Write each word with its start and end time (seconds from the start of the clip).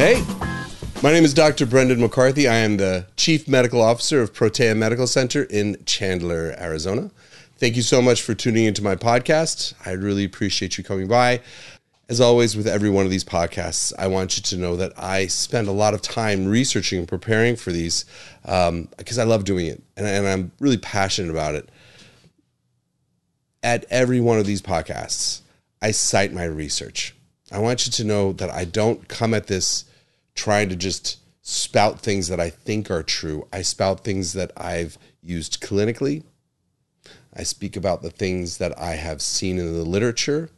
Hey, 0.00 0.24
my 1.02 1.12
name 1.12 1.26
is 1.26 1.34
Dr. 1.34 1.66
Brendan 1.66 2.00
McCarthy. 2.00 2.48
I 2.48 2.54
am 2.54 2.78
the 2.78 3.04
Chief 3.18 3.46
Medical 3.46 3.82
Officer 3.82 4.22
of 4.22 4.32
Protea 4.32 4.74
Medical 4.74 5.06
Center 5.06 5.42
in 5.42 5.76
Chandler, 5.84 6.54
Arizona. 6.58 7.10
Thank 7.58 7.76
you 7.76 7.82
so 7.82 8.00
much 8.00 8.22
for 8.22 8.32
tuning 8.32 8.64
into 8.64 8.82
my 8.82 8.96
podcast. 8.96 9.74
I 9.84 9.90
really 9.90 10.24
appreciate 10.24 10.78
you 10.78 10.84
coming 10.84 11.06
by. 11.06 11.42
As 12.08 12.18
always, 12.18 12.56
with 12.56 12.66
every 12.66 12.88
one 12.88 13.04
of 13.04 13.10
these 13.10 13.24
podcasts, 13.24 13.92
I 13.98 14.06
want 14.06 14.38
you 14.38 14.42
to 14.44 14.56
know 14.56 14.74
that 14.76 14.94
I 14.96 15.26
spend 15.26 15.68
a 15.68 15.72
lot 15.72 15.92
of 15.92 16.00
time 16.00 16.48
researching 16.48 17.00
and 17.00 17.06
preparing 17.06 17.54
for 17.54 17.70
these 17.70 18.06
um, 18.46 18.88
because 18.96 19.18
I 19.18 19.24
love 19.24 19.44
doing 19.44 19.66
it 19.66 19.82
and, 19.98 20.06
and 20.06 20.26
I'm 20.26 20.50
really 20.60 20.78
passionate 20.78 21.30
about 21.30 21.56
it. 21.56 21.68
At 23.62 23.84
every 23.90 24.22
one 24.22 24.38
of 24.38 24.46
these 24.46 24.62
podcasts, 24.62 25.42
I 25.82 25.90
cite 25.90 26.32
my 26.32 26.44
research. 26.44 27.14
I 27.52 27.58
want 27.58 27.84
you 27.84 27.92
to 27.92 28.04
know 28.04 28.32
that 28.32 28.48
I 28.48 28.64
don't 28.64 29.06
come 29.06 29.34
at 29.34 29.48
this 29.48 29.84
trying 30.34 30.68
to 30.68 30.76
just 30.76 31.18
spout 31.42 32.00
things 32.00 32.28
that 32.28 32.40
I 32.40 32.50
think 32.50 32.90
are 32.90 33.02
true. 33.02 33.48
I 33.52 33.62
spout 33.62 34.04
things 34.04 34.32
that 34.34 34.52
I've 34.56 34.98
used 35.22 35.60
clinically. 35.62 36.24
I 37.34 37.42
speak 37.42 37.76
about 37.76 38.02
the 38.02 38.10
things 38.10 38.58
that 38.58 38.78
I 38.78 38.92
have 38.92 39.22
seen 39.22 39.58
in 39.58 39.72
the 39.72 39.84
literature. 39.84 40.50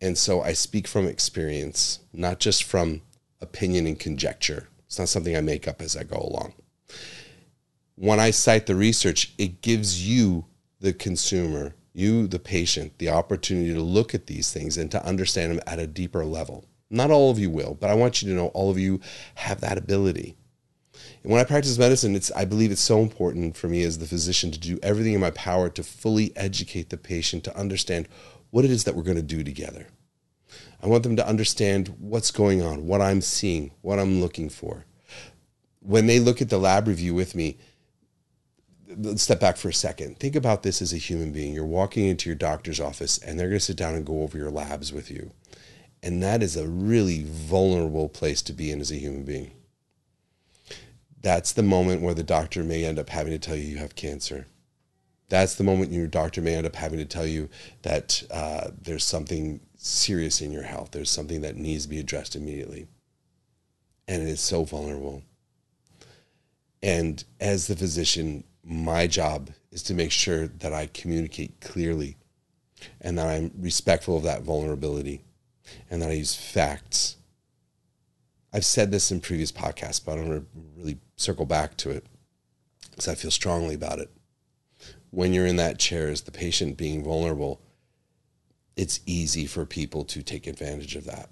And 0.00 0.16
so 0.16 0.42
I 0.42 0.52
speak 0.52 0.86
from 0.86 1.06
experience, 1.06 2.00
not 2.12 2.40
just 2.40 2.64
from 2.64 3.02
opinion 3.40 3.86
and 3.86 3.98
conjecture. 3.98 4.68
It's 4.86 4.98
not 4.98 5.08
something 5.08 5.36
I 5.36 5.40
make 5.40 5.66
up 5.66 5.80
as 5.80 5.96
I 5.96 6.04
go 6.04 6.16
along. 6.16 6.54
When 7.94 8.20
I 8.20 8.30
cite 8.30 8.66
the 8.66 8.74
research, 8.74 9.32
it 9.38 9.62
gives 9.62 10.06
you, 10.06 10.44
the 10.80 10.92
consumer, 10.92 11.74
you, 11.94 12.26
the 12.26 12.38
patient, 12.38 12.98
the 12.98 13.08
opportunity 13.08 13.72
to 13.72 13.80
look 13.80 14.14
at 14.14 14.26
these 14.26 14.52
things 14.52 14.76
and 14.76 14.90
to 14.90 15.04
understand 15.04 15.52
them 15.52 15.60
at 15.66 15.78
a 15.78 15.86
deeper 15.86 16.24
level. 16.24 16.66
Not 16.90 17.10
all 17.10 17.30
of 17.30 17.38
you 17.38 17.50
will, 17.50 17.76
but 17.80 17.90
I 17.90 17.94
want 17.94 18.22
you 18.22 18.28
to 18.28 18.34
know 18.34 18.48
all 18.48 18.70
of 18.70 18.78
you 18.78 19.00
have 19.36 19.60
that 19.60 19.78
ability. 19.78 20.36
And 21.22 21.32
when 21.32 21.40
I 21.40 21.44
practice 21.44 21.78
medicine, 21.78 22.14
it's 22.14 22.30
I 22.32 22.44
believe 22.44 22.70
it's 22.70 22.80
so 22.80 23.00
important 23.00 23.56
for 23.56 23.68
me 23.68 23.82
as 23.82 23.98
the 23.98 24.06
physician 24.06 24.50
to 24.52 24.58
do 24.58 24.78
everything 24.82 25.14
in 25.14 25.20
my 25.20 25.32
power 25.32 25.68
to 25.70 25.82
fully 25.82 26.32
educate 26.36 26.90
the 26.90 26.96
patient 26.96 27.44
to 27.44 27.58
understand 27.58 28.08
what 28.50 28.64
it 28.64 28.70
is 28.70 28.84
that 28.84 28.94
we're 28.94 29.02
going 29.02 29.16
to 29.16 29.22
do 29.22 29.42
together. 29.42 29.88
I 30.82 30.86
want 30.86 31.02
them 31.02 31.16
to 31.16 31.26
understand 31.26 31.96
what's 31.98 32.30
going 32.30 32.62
on, 32.62 32.86
what 32.86 33.00
I'm 33.00 33.20
seeing, 33.20 33.72
what 33.82 33.98
I'm 33.98 34.20
looking 34.20 34.48
for. 34.48 34.84
When 35.80 36.06
they 36.06 36.20
look 36.20 36.40
at 36.40 36.48
the 36.48 36.58
lab 36.58 36.86
review 36.86 37.14
with 37.14 37.34
me, 37.34 37.58
let's 38.96 39.22
step 39.22 39.40
back 39.40 39.56
for 39.56 39.68
a 39.68 39.74
second. 39.74 40.18
Think 40.18 40.36
about 40.36 40.62
this 40.62 40.80
as 40.80 40.92
a 40.92 40.98
human 40.98 41.32
being. 41.32 41.54
You're 41.54 41.64
walking 41.64 42.06
into 42.06 42.28
your 42.28 42.36
doctor's 42.36 42.80
office 42.80 43.18
and 43.18 43.38
they're 43.38 43.48
going 43.48 43.58
to 43.58 43.64
sit 43.64 43.76
down 43.76 43.94
and 43.94 44.06
go 44.06 44.22
over 44.22 44.38
your 44.38 44.50
labs 44.50 44.92
with 44.92 45.10
you. 45.10 45.32
And 46.06 46.22
that 46.22 46.40
is 46.40 46.54
a 46.54 46.68
really 46.68 47.24
vulnerable 47.24 48.08
place 48.08 48.40
to 48.42 48.52
be 48.52 48.70
in 48.70 48.80
as 48.80 48.92
a 48.92 48.94
human 48.94 49.24
being. 49.24 49.50
That's 51.20 51.50
the 51.50 51.64
moment 51.64 52.00
where 52.00 52.14
the 52.14 52.22
doctor 52.22 52.62
may 52.62 52.84
end 52.84 53.00
up 53.00 53.08
having 53.08 53.32
to 53.32 53.40
tell 53.40 53.56
you 53.56 53.64
you 53.64 53.78
have 53.78 53.96
cancer. 53.96 54.46
That's 55.30 55.56
the 55.56 55.64
moment 55.64 55.90
your 55.90 56.06
doctor 56.06 56.40
may 56.40 56.54
end 56.54 56.64
up 56.64 56.76
having 56.76 57.00
to 57.00 57.04
tell 57.04 57.26
you 57.26 57.48
that 57.82 58.22
uh, 58.30 58.70
there's 58.80 59.02
something 59.02 59.58
serious 59.78 60.40
in 60.40 60.52
your 60.52 60.62
health. 60.62 60.92
There's 60.92 61.10
something 61.10 61.40
that 61.40 61.56
needs 61.56 61.82
to 61.86 61.90
be 61.90 61.98
addressed 61.98 62.36
immediately. 62.36 62.86
And 64.06 64.22
it 64.22 64.28
is 64.28 64.40
so 64.40 64.62
vulnerable. 64.62 65.24
And 66.84 67.24
as 67.40 67.66
the 67.66 67.74
physician, 67.74 68.44
my 68.62 69.08
job 69.08 69.50
is 69.72 69.82
to 69.82 69.94
make 69.94 70.12
sure 70.12 70.46
that 70.46 70.72
I 70.72 70.86
communicate 70.86 71.60
clearly 71.60 72.16
and 73.00 73.18
that 73.18 73.26
I'm 73.26 73.50
respectful 73.58 74.16
of 74.16 74.22
that 74.22 74.42
vulnerability 74.42 75.24
and 75.90 76.02
that 76.02 76.10
I 76.10 76.14
use 76.14 76.34
facts. 76.34 77.16
I've 78.52 78.64
said 78.64 78.90
this 78.90 79.10
in 79.10 79.20
previous 79.20 79.52
podcasts, 79.52 80.04
but 80.04 80.12
I 80.12 80.16
don't 80.16 80.28
want 80.28 80.40
to 80.54 80.60
really 80.76 80.98
circle 81.16 81.46
back 81.46 81.76
to 81.78 81.90
it 81.90 82.06
because 82.90 83.08
I 83.08 83.14
feel 83.14 83.30
strongly 83.30 83.74
about 83.74 83.98
it. 83.98 84.10
When 85.10 85.32
you're 85.32 85.46
in 85.46 85.56
that 85.56 85.78
chair 85.78 86.08
as 86.08 86.22
the 86.22 86.30
patient 86.30 86.76
being 86.76 87.04
vulnerable, 87.04 87.60
it's 88.76 89.00
easy 89.06 89.46
for 89.46 89.64
people 89.64 90.04
to 90.04 90.22
take 90.22 90.46
advantage 90.46 90.96
of 90.96 91.04
that. 91.04 91.30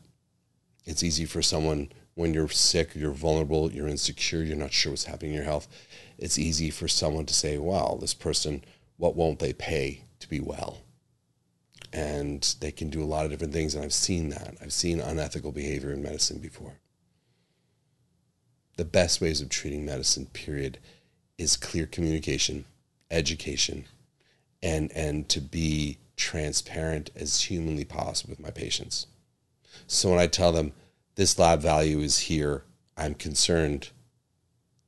It's 0.85 1.03
easy 1.03 1.25
for 1.25 1.43
someone 1.43 1.91
when 2.15 2.33
you're 2.33 2.49
sick, 2.49 2.95
you're 2.95 3.11
vulnerable, 3.11 3.73
you're 3.73 3.89
insecure, 3.89 4.43
you're 4.43 4.57
not 4.57 4.73
sure 4.73 4.93
what's 4.93 5.05
happening 5.05 5.33
in 5.33 5.37
your 5.37 5.45
health. 5.45 5.67
It's 6.19 6.39
easy 6.39 6.71
for 6.71 6.89
someone 6.89 7.27
to 7.27 7.35
say, 7.35 7.59
wow, 7.59 7.99
this 8.01 8.15
person, 8.15 8.65
what 8.97 9.17
won't 9.17 9.41
they 9.41 9.53
pay 9.53 10.05
to 10.21 10.29
be 10.29 10.41
well? 10.41 10.83
And 11.95 12.43
they 12.61 12.73
can 12.73 12.91
do 12.91 13.03
a 13.03 13.07
lot 13.07 13.25
of 13.25 13.31
different 13.31 13.53
things. 13.53 13.75
And 13.75 13.85
I've 13.85 13.93
seen 13.93 14.31
that. 14.31 14.57
I've 14.61 14.73
seen 14.73 15.01
unethical 15.01 15.53
behavior 15.53 15.93
in 15.93 16.03
medicine 16.03 16.39
before. 16.39 16.81
The 18.77 18.85
best 18.85 19.21
ways 19.21 19.41
of 19.41 19.49
treating 19.49 19.87
medicine, 19.87 20.27
period, 20.27 20.79
is 21.39 21.57
clear 21.57 21.87
communication, 21.87 22.65
education, 23.13 23.85
and, 24.61 24.91
and 24.93 25.29
to 25.29 25.41
be 25.41 25.99
transparent 26.17 27.11
as 27.15 27.43
humanly 27.43 27.85
possible 27.85 28.31
with 28.31 28.41
my 28.41 28.51
patients. 28.51 29.07
So 29.87 30.11
when 30.11 30.19
I 30.19 30.27
tell 30.27 30.51
them 30.51 30.73
this 31.15 31.39
lab 31.39 31.61
value 31.61 32.01
is 32.01 32.19
here, 32.19 32.65
I'm 32.97 33.15
concerned. 33.15 33.91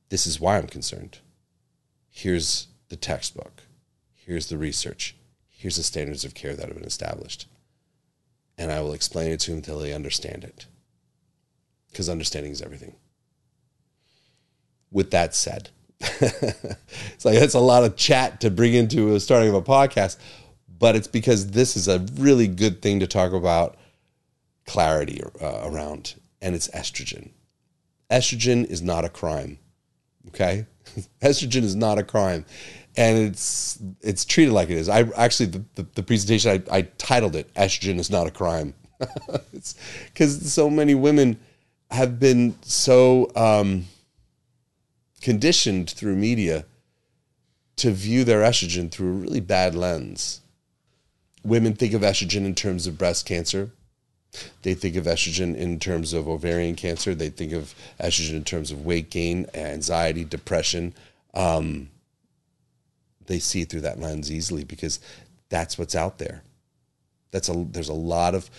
This 0.09 0.27
is 0.27 0.39
why 0.39 0.57
I'm 0.57 0.67
concerned. 0.67 1.19
Here's 2.09 2.67
the 2.89 2.95
textbook. 2.95 3.63
Here's 4.13 4.47
the 4.47 4.57
research. 4.57 5.16
Here's 5.57 5.77
the 5.77 5.83
standards 5.83 6.23
of 6.23 6.33
care 6.33 6.55
that 6.55 6.67
have 6.67 6.75
been 6.75 6.85
established. 6.85 7.47
And 8.57 8.71
I 8.71 8.81
will 8.81 8.93
explain 8.93 9.31
it 9.31 9.39
to 9.41 9.51
them 9.51 9.57
until 9.57 9.79
they 9.79 9.93
understand 9.93 10.43
it. 10.43 10.65
Because 11.89 12.09
understanding 12.09 12.51
is 12.51 12.61
everything. 12.61 12.95
With 14.91 15.11
that 15.11 15.35
said, 15.35 15.69
it's 15.99 17.25
like 17.25 17.39
that's 17.39 17.53
a 17.53 17.59
lot 17.59 17.83
of 17.83 17.95
chat 17.95 18.39
to 18.41 18.51
bring 18.51 18.73
into 18.73 19.15
a 19.15 19.19
starting 19.19 19.49
of 19.49 19.55
a 19.55 19.61
podcast 19.61 20.17
but 20.79 20.95
it's 20.95 21.07
because 21.07 21.51
this 21.51 21.75
is 21.75 21.87
a 21.87 22.05
really 22.15 22.47
good 22.47 22.81
thing 22.81 22.99
to 22.99 23.07
talk 23.07 23.33
about 23.33 23.77
clarity 24.65 25.21
uh, 25.41 25.61
around, 25.63 26.15
and 26.41 26.55
it's 26.55 26.67
estrogen. 26.69 27.31
Estrogen 28.11 28.65
is 28.65 28.81
not 28.81 29.05
a 29.05 29.09
crime. 29.09 29.59
Okay, 30.27 30.65
estrogen 31.21 31.63
is 31.63 31.75
not 31.75 31.97
a 31.97 32.03
crime, 32.03 32.45
and 32.97 33.17
it's 33.17 33.79
it's 34.01 34.25
treated 34.25 34.53
like 34.53 34.69
it 34.69 34.77
is. 34.77 34.89
I 34.89 35.01
actually 35.15 35.47
the, 35.47 35.63
the, 35.75 35.87
the 35.95 36.03
presentation 36.03 36.63
I, 36.69 36.77
I 36.77 36.81
titled 36.97 37.35
it 37.35 37.53
"Estrogen 37.53 37.99
is 37.99 38.09
not 38.09 38.27
a 38.27 38.31
crime," 38.31 38.73
because 40.13 40.51
so 40.51 40.69
many 40.69 40.95
women 40.95 41.39
have 41.91 42.19
been 42.19 42.55
so 42.63 43.31
um, 43.35 43.85
conditioned 45.21 45.91
through 45.91 46.15
media 46.15 46.65
to 47.77 47.91
view 47.91 48.23
their 48.23 48.41
estrogen 48.41 48.91
through 48.91 49.09
a 49.09 49.13
really 49.13 49.39
bad 49.39 49.75
lens 49.75 50.41
women 51.47 51.73
think 51.73 51.93
of 51.93 52.01
estrogen 52.01 52.45
in 52.45 52.53
terms 52.53 52.85
of 52.85 52.97
breast 52.97 53.25
cancer. 53.25 53.71
They 54.61 54.73
think 54.73 54.95
of 54.97 55.05
estrogen 55.05 55.55
in 55.55 55.79
terms 55.79 56.13
of 56.13 56.27
ovarian 56.27 56.75
cancer. 56.75 57.15
They 57.15 57.29
think 57.29 57.53
of 57.53 57.73
estrogen 57.99 58.35
in 58.35 58.43
terms 58.43 58.69
of 58.69 58.85
weight 58.85 59.09
gain, 59.09 59.47
anxiety, 59.53 60.25
depression. 60.25 60.93
Um, 61.33 61.89
they 63.27 63.39
see 63.39 63.63
through 63.63 63.81
that 63.81 63.99
lens 63.99 64.31
easily 64.31 64.63
because 64.63 64.99
that's 65.49 65.77
what's 65.77 65.95
out 65.95 66.17
there. 66.17 66.43
That's 67.31 67.49
a 67.49 67.65
there's 67.71 67.89
a 67.89 67.93
lot 67.93 68.35
of 68.35 68.49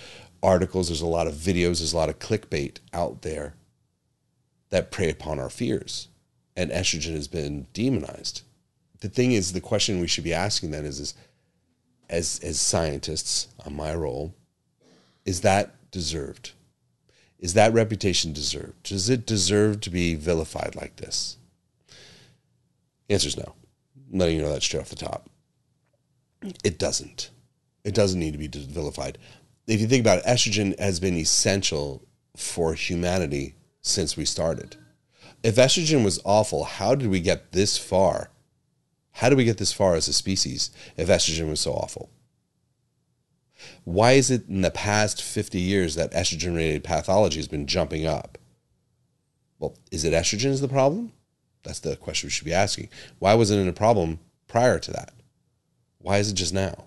articles, 0.43 0.89
there's 0.89 1.01
a 1.01 1.07
lot 1.07 1.27
of 1.27 1.35
videos, 1.35 1.79
there's 1.79 1.93
a 1.93 1.97
lot 1.97 2.09
of 2.09 2.19
clickbait 2.19 2.79
out 2.93 3.23
there 3.23 3.55
that 4.71 4.91
prey 4.91 5.11
upon 5.11 5.39
our 5.39 5.51
fears. 5.51 6.09
And 6.57 6.71
estrogen 6.71 7.15
has 7.15 7.29
been 7.29 7.69
demonized. 7.73 8.43
The 9.01 9.09
thing 9.09 9.31
is, 9.31 9.53
the 9.53 9.61
question 9.61 10.01
we 10.01 10.09
should 10.09 10.25
be 10.25 10.35
asking 10.35 10.73
then 10.73 10.85
is, 10.85 10.99
is 10.99 11.15
as 12.09 12.41
as 12.43 12.61
scientists 12.61 13.49
on 13.65 13.75
my 13.75 13.95
role 13.95 14.35
is 15.25 15.43
that 15.43 15.75
deserved 15.91 16.53
is 17.39 17.55
that 17.55 17.73
reputation 17.73 18.33
deserved 18.33 18.83
does 18.83 19.09
it 19.09 19.27
deserve 19.27 19.81
to 19.81 19.91
be 19.91 20.15
vilified 20.15 20.75
like 20.75 20.97
this 20.97 21.37
answer 23.09 23.29
is 23.29 23.37
no 23.37 23.55
letting 24.11 24.37
you 24.37 24.43
know 24.43 24.53
that 24.53 24.63
straight 24.63 24.81
off 24.81 24.89
the 24.89 24.97
top 24.97 25.29
it 26.65 26.79
doesn't 26.79 27.31
it 27.85 27.95
doesn't 27.95 28.21
need 28.21 28.33
to 28.33 28.39
be 28.39 28.49
vilified 28.49 29.19
if 29.67 29.81
you 29.81 29.87
think 29.87 30.01
about 30.01 30.19
it 30.19 30.25
estrogen 30.25 30.79
has 30.79 31.01
been 31.01 31.17
essential 31.17 32.07
for 32.37 32.75
humanity 32.75 33.55
since 33.83 34.17
we 34.17 34.25
started 34.25 34.77
if 35.43 35.57
estrogen 35.57 36.05
was 36.05 36.21
awful 36.25 36.65
how 36.65 36.95
did 36.95 37.09
we 37.09 37.21
get 37.21 37.53
this 37.53 37.77
far 37.77 38.31
how 39.19 39.29
did 39.29 39.37
we 39.37 39.45
get 39.45 39.59
this 39.59 39.73
far 39.73 39.97
as 39.97 40.07
a 40.07 40.13
species 40.13 40.71
if 40.97 41.09
estrogen 41.09 41.51
was 41.51 41.59
so 41.59 41.73
awful? 41.73 42.09
Why 43.83 44.13
is 44.13 44.31
it 44.31 44.49
in 44.49 44.61
the 44.61 44.71
past 44.71 45.21
50 45.21 45.59
years 45.59 45.97
that 45.97 46.13
estrogen 46.13 46.55
related 46.55 46.85
pathology 46.85 47.41
has 47.41 47.49
been 47.49 47.67
jumping 47.67 48.07
up? 48.07 48.39
Well, 49.59 49.77
is 49.91 50.05
it 50.05 50.13
estrogen 50.13 50.51
is 50.51 50.61
the 50.61 50.69
problem? 50.69 51.13
That's 51.63 51.81
the 51.81 51.97
question 51.97 52.27
we 52.27 52.31
should 52.31 52.45
be 52.45 52.55
asking. 52.55 52.89
Why 53.19 53.35
wasn't 53.35 53.67
it 53.67 53.71
a 53.71 53.75
problem 53.75 54.21
prior 54.47 54.79
to 54.79 54.91
that? 54.93 55.13
Why 55.99 56.19
is 56.19 56.31
it 56.31 56.35
just 56.35 56.55
now? 56.55 56.87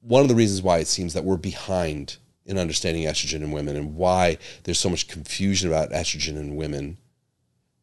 One 0.00 0.22
of 0.22 0.28
the 0.28 0.34
reasons 0.34 0.62
why 0.62 0.78
it 0.78 0.88
seems 0.88 1.14
that 1.14 1.24
we're 1.24 1.36
behind 1.36 2.16
in 2.44 2.58
understanding 2.58 3.04
estrogen 3.04 3.42
in 3.42 3.52
women 3.52 3.76
and 3.76 3.94
why 3.96 4.38
there's 4.64 4.80
so 4.80 4.90
much 4.90 5.08
confusion 5.08 5.68
about 5.68 5.90
estrogen 5.90 6.36
in 6.36 6.56
women. 6.56 6.98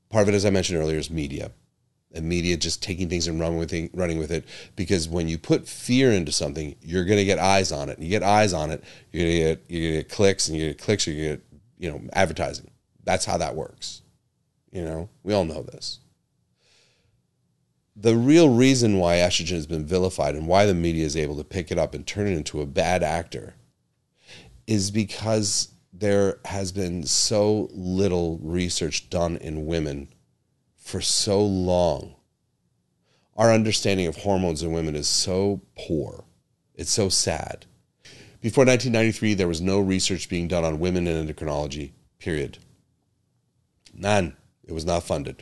Part 0.10 0.24
of 0.24 0.30
it, 0.30 0.36
as 0.36 0.46
I 0.46 0.50
mentioned 0.50 0.80
earlier, 0.80 0.98
is 0.98 1.10
media. 1.10 1.52
And 2.12 2.28
media 2.28 2.58
just 2.58 2.82
taking 2.82 3.08
things 3.08 3.28
and 3.28 3.40
running 3.40 3.60
with 3.60 3.72
it, 3.72 3.92
running 3.94 4.18
with 4.18 4.32
it. 4.32 4.44
Because 4.76 5.08
when 5.08 5.28
you 5.28 5.38
put 5.38 5.68
fear 5.68 6.12
into 6.12 6.32
something, 6.32 6.76
you're 6.82 7.06
going 7.06 7.20
to 7.20 7.26
get 7.26 7.38
eyes 7.38 7.72
on 7.72 7.90
it. 7.90 7.98
And 7.98 8.04
you 8.04 8.10
get 8.10 8.24
eyes 8.24 8.52
on 8.52 8.72
it, 8.72 8.84
you're 9.12 9.26
going 9.26 9.34
to 9.34 9.40
get 9.40 9.64
you're 9.68 9.82
going 9.82 9.94
to 9.94 10.04
get 10.04 10.10
clicks, 10.10 10.48
and 10.48 10.58
you 10.58 10.70
get 10.70 10.80
clicks, 10.80 11.06
to 11.06 11.14
get 11.14 11.42
you 11.78 11.92
know 11.92 12.02
advertising. 12.14 12.72
That's 13.04 13.26
how 13.26 13.38
that 13.38 13.56
works. 13.56 14.02
You 14.72 14.84
know, 14.84 15.10
we 15.24 15.34
all 15.34 15.46
know 15.46 15.64
this. 15.64 16.00
The 17.96 18.16
real 18.16 18.50
reason 18.50 18.98
why 18.98 19.18
estrogen 19.18 19.56
has 19.56 19.68
been 19.68 19.86
vilified 19.86 20.36
and 20.36 20.48
why 20.48 20.66
the 20.66 20.74
media 20.74 21.06
is 21.06 21.18
able 21.18 21.36
to 21.38 21.44
pick 21.44 21.72
it 21.72 21.78
up 21.78 21.94
and 21.94 22.06
turn 22.06 22.28
it 22.28 22.38
into 22.38 22.62
a 22.62 22.66
bad 22.66 23.04
actor 23.04 23.56
is 24.68 24.92
because 24.92 25.74
there 25.92 26.40
has 26.46 26.72
been 26.72 27.04
so 27.04 27.70
little 27.74 28.40
research 28.42 29.10
done 29.10 29.36
in 29.38 29.66
women 29.66 30.08
for 30.78 31.02
so 31.02 31.44
long. 31.44 32.16
Our 33.36 33.52
understanding 33.52 34.08
of 34.08 34.18
hormones 34.18 34.64
in 34.64 34.72
women 34.72 34.96
is 34.96 35.08
so 35.08 35.62
poor. 35.78 36.26
It's 36.76 36.92
so 36.92 37.10
sad. 37.10 37.66
Before 38.42 38.64
1993, 38.64 39.34
there 39.34 39.48
was 39.48 39.60
no 39.60 39.80
research 39.80 40.30
being 40.30 40.48
done 40.48 40.64
on 40.64 40.80
women 40.80 41.08
in 41.08 41.28
endocrinology, 41.28 41.92
period. 42.20 42.60
None. 43.94 44.38
It 44.70 44.74
was 44.74 44.86
not 44.86 45.02
funded. 45.02 45.42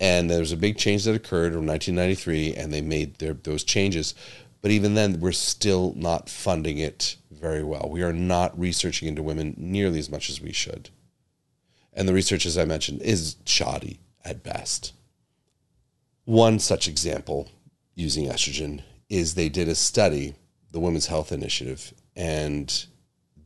And 0.00 0.28
there 0.28 0.40
was 0.40 0.50
a 0.50 0.56
big 0.56 0.76
change 0.76 1.04
that 1.04 1.14
occurred 1.14 1.52
in 1.52 1.66
1993, 1.66 2.54
and 2.54 2.72
they 2.72 2.80
made 2.80 3.18
their, 3.18 3.32
those 3.32 3.62
changes. 3.62 4.12
But 4.60 4.72
even 4.72 4.94
then, 4.94 5.20
we're 5.20 5.30
still 5.30 5.94
not 5.96 6.28
funding 6.28 6.78
it 6.78 7.16
very 7.30 7.62
well. 7.62 7.88
We 7.88 8.02
are 8.02 8.12
not 8.12 8.58
researching 8.58 9.06
into 9.06 9.22
women 9.22 9.54
nearly 9.56 10.00
as 10.00 10.10
much 10.10 10.30
as 10.30 10.40
we 10.40 10.52
should. 10.52 10.90
And 11.92 12.08
the 12.08 12.12
research, 12.12 12.44
as 12.44 12.58
I 12.58 12.64
mentioned, 12.64 13.02
is 13.02 13.36
shoddy 13.44 14.00
at 14.24 14.42
best. 14.42 14.92
One 16.24 16.58
such 16.58 16.88
example 16.88 17.48
using 17.94 18.26
estrogen 18.26 18.82
is 19.08 19.34
they 19.34 19.48
did 19.48 19.68
a 19.68 19.76
study, 19.76 20.34
the 20.72 20.80
Women's 20.80 21.06
Health 21.06 21.30
Initiative, 21.30 21.94
and 22.16 22.86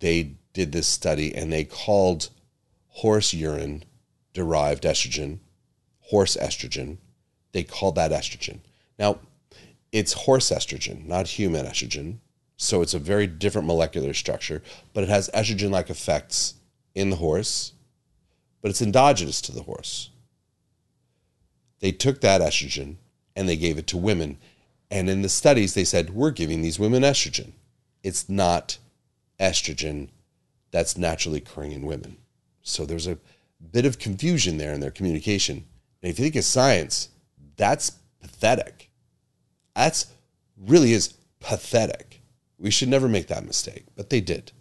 they 0.00 0.32
did 0.54 0.72
this 0.72 0.88
study 0.88 1.34
and 1.34 1.52
they 1.52 1.64
called 1.64 2.30
horse 2.88 3.34
urine 3.34 3.84
derived 4.32 4.84
estrogen, 4.84 5.38
horse 6.00 6.36
estrogen. 6.36 6.98
They 7.52 7.62
called 7.62 7.96
that 7.96 8.12
estrogen. 8.12 8.60
Now, 8.98 9.18
it's 9.90 10.12
horse 10.12 10.50
estrogen, 10.50 11.06
not 11.06 11.26
human 11.26 11.66
estrogen. 11.66 12.18
So 12.56 12.80
it's 12.80 12.94
a 12.94 12.98
very 12.98 13.26
different 13.26 13.66
molecular 13.66 14.14
structure, 14.14 14.62
but 14.92 15.02
it 15.02 15.10
has 15.10 15.28
estrogen 15.34 15.70
like 15.70 15.90
effects 15.90 16.54
in 16.94 17.10
the 17.10 17.16
horse, 17.16 17.72
but 18.60 18.70
it's 18.70 18.82
endogenous 18.82 19.40
to 19.42 19.52
the 19.52 19.62
horse. 19.64 20.10
They 21.80 21.92
took 21.92 22.20
that 22.20 22.40
estrogen 22.40 22.96
and 23.34 23.48
they 23.48 23.56
gave 23.56 23.78
it 23.78 23.86
to 23.88 23.96
women. 23.96 24.38
And 24.90 25.10
in 25.10 25.22
the 25.22 25.28
studies, 25.28 25.74
they 25.74 25.84
said, 25.84 26.10
we're 26.10 26.30
giving 26.30 26.62
these 26.62 26.78
women 26.78 27.02
estrogen. 27.02 27.52
It's 28.02 28.28
not 28.28 28.78
estrogen 29.40 30.08
that's 30.70 30.96
naturally 30.96 31.38
occurring 31.38 31.72
in 31.72 31.86
women. 31.86 32.16
So 32.62 32.86
there's 32.86 33.06
a 33.06 33.18
bit 33.70 33.86
of 33.86 33.98
confusion 33.98 34.58
there 34.58 34.72
in 34.72 34.80
their 34.80 34.90
communication. 34.90 35.64
And 36.02 36.10
if 36.10 36.18
you 36.18 36.24
think 36.24 36.36
of 36.36 36.44
science, 36.44 37.08
that's 37.56 37.90
pathetic. 38.20 38.90
That's 39.74 40.06
really 40.56 40.92
is 40.92 41.14
pathetic. 41.40 42.22
We 42.58 42.70
should 42.70 42.88
never 42.88 43.08
make 43.08 43.28
that 43.28 43.46
mistake, 43.46 43.84
but 43.96 44.10
they 44.10 44.20
did. 44.20 44.52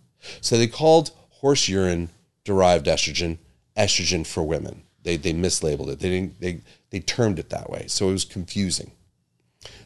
So 0.41 0.57
they 0.57 0.67
called 0.67 1.11
horse 1.29 1.67
urine 1.67 2.09
derived 2.43 2.87
estrogen 2.87 3.37
estrogen 3.77 4.25
for 4.25 4.43
women. 4.43 4.83
They 5.03 5.17
they 5.17 5.33
mislabeled 5.33 5.89
it. 5.89 5.99
They 5.99 6.09
didn't 6.09 6.39
they 6.39 6.61
they 6.89 6.99
termed 6.99 7.39
it 7.39 7.49
that 7.49 7.69
way. 7.69 7.85
So 7.87 8.09
it 8.09 8.13
was 8.13 8.25
confusing. 8.25 8.91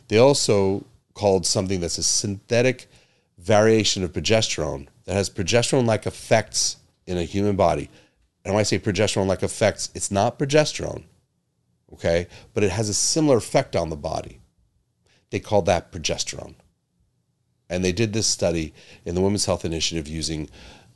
They 0.08 0.18
also 0.18 0.86
called 1.14 1.46
something 1.46 1.80
that's 1.80 1.98
a 1.98 2.04
synthetic 2.04 2.88
variation 3.38 4.04
of 4.04 4.12
progesterone 4.12 4.88
that 5.06 5.14
has 5.14 5.30
progesterone 5.30 5.86
like 5.86 6.06
effects 6.06 6.78
in 7.08 7.18
a 7.18 7.24
human 7.24 7.56
body. 7.56 7.90
And 8.46 8.54
when 8.54 8.62
I 8.62 8.64
say 8.64 8.78
progesterone 8.78 9.26
like 9.26 9.42
effects, 9.42 9.90
it's 9.96 10.12
not 10.12 10.38
progesterone, 10.38 11.06
okay? 11.92 12.28
But 12.54 12.64
it 12.64 12.72
has 12.72 12.88
a 12.88 12.94
similar 12.94 13.38
effect 13.38 13.76
on 13.76 13.90
the 13.90 13.96
body. 13.96 14.40
They 15.32 15.40
call 15.40 15.64
that 15.64 15.92
progesterone. 15.92 16.54
And 17.68 17.84
they 17.84 17.92
did 17.92 18.14
this 18.14 18.28
study 18.28 18.76
in 19.04 19.16
the 19.16 19.22
Women's 19.22 19.48
Health 19.48 19.66
Initiative 19.66 20.08
using 20.08 20.48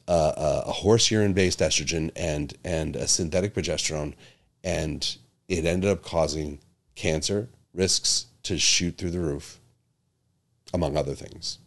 uh, 0.08 0.62
a 0.68 0.72
horse 0.72 1.10
urine 1.10 1.34
based 1.34 1.60
estrogen 1.60 2.12
and, 2.16 2.54
and 2.64 2.96
a 2.96 3.08
synthetic 3.08 3.56
progesterone. 3.56 4.14
And 4.64 5.18
it 5.48 5.66
ended 5.66 5.90
up 5.90 6.04
causing 6.04 6.60
cancer 6.94 7.50
risks 7.74 8.28
to 8.44 8.60
shoot 8.60 8.98
through 8.98 9.10
the 9.10 9.20
roof, 9.20 9.60
among 10.72 10.96
other 10.96 11.16
things. 11.16 11.58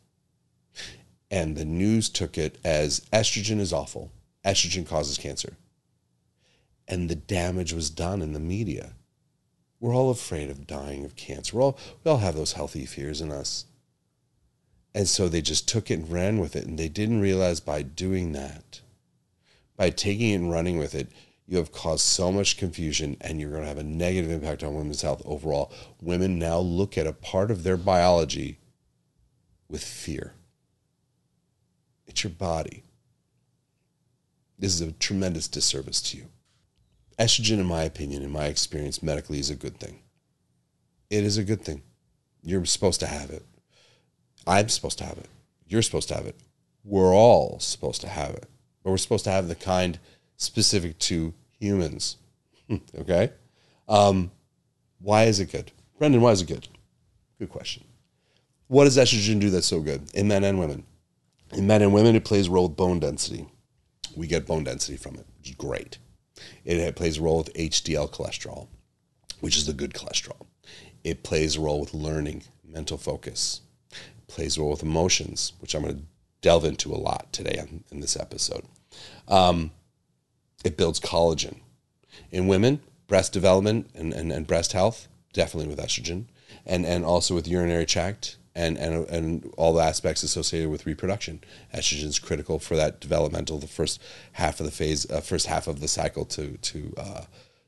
And 1.29 1.56
the 1.56 1.64
news 1.64 2.08
took 2.08 2.38
it 2.38 2.58
as 2.62 3.00
estrogen 3.12 3.58
is 3.58 3.73
awful. 3.73 4.12
Estrogen 4.44 4.87
causes 4.87 5.19
cancer. 5.19 5.56
And 6.88 7.08
the 7.08 7.14
damage 7.14 7.73
was 7.73 7.90
done 7.90 8.23
in 8.23 8.32
the 8.32 8.40
media. 8.40 8.93
We're 9.81 9.94
all 9.94 10.11
afraid 10.11 10.50
of 10.50 10.67
dying 10.67 11.05
of 11.05 11.17
cancer. 11.17 11.56
We're 11.56 11.62
all, 11.62 11.79
we 12.05 12.11
all 12.11 12.19
have 12.19 12.37
those 12.37 12.52
healthy 12.52 12.87
fears 12.87 13.20
in 13.20 13.32
us. 13.32 13.64
And 14.94 15.08
so 15.08 15.29
they 15.29 15.40
just 15.40 15.69
took 15.69 15.90
it 15.90 15.94
and 15.94 16.12
ran 16.12 16.38
with 16.38 16.55
it. 16.55 16.67
And 16.67 16.79
they 16.79 16.88
didn't 16.88 17.20
realize 17.20 17.61
by 17.61 17.82
doing 17.82 18.32
that, 18.32 18.81
by 19.76 19.90
taking 19.90 20.31
it 20.31 20.34
and 20.34 20.50
running 20.50 20.79
with 20.79 20.94
it, 20.94 21.11
you 21.46 21.56
have 21.58 21.73
caused 21.73 22.05
so 22.05 22.31
much 22.31 22.56
confusion 22.56 23.17
and 23.20 23.40
you're 23.40 23.50
going 23.50 23.62
to 23.62 23.69
have 23.69 23.79
a 23.79 23.82
negative 23.82 24.31
impact 24.31 24.62
on 24.62 24.75
women's 24.75 25.02
health 25.02 25.23
overall. 25.25 25.73
Women 26.00 26.38
now 26.38 26.58
look 26.58 26.96
at 26.96 27.06
a 27.06 27.12
part 27.12 27.50
of 27.50 27.62
their 27.62 27.76
biology 27.76 28.58
with 29.69 29.82
fear. 29.82 30.34
It's 32.06 32.23
your 32.23 32.31
body. 32.31 32.84
This 34.58 34.75
is 34.75 34.81
a 34.81 34.93
tremendous 34.93 35.49
disservice 35.49 36.00
to 36.02 36.19
you. 36.19 36.26
Estrogen, 37.18 37.58
in 37.58 37.66
my 37.66 37.82
opinion, 37.82 38.22
in 38.22 38.31
my 38.31 38.46
experience 38.46 39.02
medically, 39.02 39.38
is 39.38 39.50
a 39.50 39.56
good 39.56 39.78
thing. 39.78 40.00
It 41.10 41.24
is 41.24 41.38
a 41.38 41.44
good 41.44 41.62
thing. 41.62 41.82
You're 42.42 42.64
supposed 42.64 43.00
to 43.00 43.06
have 43.06 43.31
it. 43.31 43.44
I'm 44.46 44.69
supposed 44.69 44.98
to 44.98 45.04
have 45.04 45.19
it. 45.19 45.28
You're 45.66 45.82
supposed 45.82 46.08
to 46.08 46.14
have 46.14 46.26
it. 46.26 46.36
We're 46.84 47.14
all 47.14 47.58
supposed 47.60 48.00
to 48.00 48.08
have 48.08 48.31
it. 48.31 48.46
But 48.82 48.90
we're 48.90 48.98
supposed 48.98 49.24
to 49.24 49.31
have 49.31 49.48
the 49.48 49.54
kind 49.54 49.98
specific 50.36 50.98
to 51.00 51.34
humans. 51.60 52.16
okay? 52.98 53.31
Um, 53.88 54.31
why 55.00 55.24
is 55.24 55.38
it 55.38 55.52
good? 55.52 55.70
Brendan, 55.98 56.20
why 56.20 56.32
is 56.32 56.42
it 56.42 56.48
good? 56.48 56.66
Good 57.38 57.50
question. 57.50 57.84
What 58.69 58.84
does 58.84 58.96
estrogen 58.96 59.40
do 59.40 59.50
that's 59.50 59.66
so 59.66 59.81
good 59.81 60.02
in 60.14 60.28
men 60.28 60.44
and 60.44 60.58
women? 60.58 60.84
In 61.52 61.66
men 61.66 61.82
and 61.82 61.92
women, 61.92 62.16
it 62.16 62.24
plays 62.24 62.48
a 62.48 62.50
role 62.50 62.69
with 62.69 62.76
bone 62.76 62.98
density. 63.00 63.46
We 64.16 64.26
get 64.26 64.46
bone 64.46 64.64
density 64.64 64.96
from 64.96 65.16
it, 65.16 65.26
which 65.38 65.50
is 65.50 65.54
great. 65.54 65.98
It 66.65 66.96
plays 66.96 67.19
a 67.19 67.22
role 67.22 67.39
with 67.39 67.55
HDL 67.55 68.11
cholesterol, 68.11 68.69
which 69.41 69.56
is 69.56 69.67
the 69.67 69.72
good 69.72 69.94
cholesterol. 69.94 70.46
It 71.05 71.22
plays 71.22 71.56
a 71.56 71.61
role 71.61 71.81
with 71.81 71.94
learning, 71.94 72.44
mental 72.65 72.96
focus. 72.96 73.61
It 73.91 74.29
plays 74.29 74.56
a 74.56 74.61
role 74.61 74.70
with 74.70 74.82
emotions, 74.82 75.53
which 75.61 75.75
I'm 75.75 75.82
going 75.82 75.96
to 75.96 76.03
delve 76.41 76.65
into 76.65 76.93
a 76.93 76.96
lot 76.96 77.32
today 77.32 77.63
in 77.91 78.01
this 78.01 78.17
episode. 78.17 78.65
Um, 79.29 79.70
it 80.65 80.77
builds 80.77 81.01
collagen. 81.01 81.61
In 82.31 82.46
women, 82.46 82.81
breast 83.06 83.32
development 83.32 83.91
and, 83.94 84.13
and, 84.13 84.31
and 84.32 84.46
breast 84.46 84.72
health, 84.72 85.08
definitely 85.32 85.69
with 85.69 85.79
estrogen, 85.84 86.27
and, 86.67 86.84
and 86.87 87.05
also 87.05 87.34
with 87.34 87.49
urinary 87.49 87.87
tract 87.87 88.37
and, 88.54 88.76
and, 88.76 89.08
and 89.08 89.54
all 89.56 89.72
the 89.72 89.82
aspects 89.82 90.22
associated 90.22 90.70
with 90.70 90.86
reproduction. 90.86 91.42
Estrogen 91.74 92.04
is 92.04 92.18
critical 92.18 92.58
for 92.58 92.76
that 92.76 93.00
developmental, 93.00 93.58
the 93.58 93.66
first 93.66 94.00
half 94.32 94.60
of 94.60 94.66
the 94.66 94.72
phase, 94.72 95.10
uh, 95.10 95.20
first 95.20 95.46
half 95.46 95.66
of 95.66 95.80
the 95.80 95.88
cycle 95.88 96.24
to, 96.26 96.56
to 96.58 96.94
uh, 96.96 97.24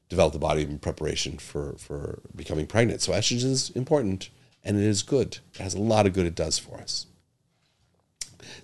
develop 0.09 0.33
the 0.33 0.39
body 0.39 0.63
in 0.63 0.79
preparation 0.79 1.39
for, 1.39 1.75
for 1.79 2.21
becoming 2.37 2.67
pregnant. 2.67 3.01
So 3.01 3.13
estrogen 3.13 3.51
is 3.51 3.71
important 3.71 4.31
and 4.63 4.77
it 4.77 4.85
is 4.85 5.03
good. 5.03 5.39
It 5.55 5.61
has 5.61 5.75
a 5.75 5.81
lot 5.81 6.07
of 6.07 6.13
good 6.13 6.27
it 6.27 6.35
does 6.35 6.59
for 6.59 6.79
us. 6.79 7.07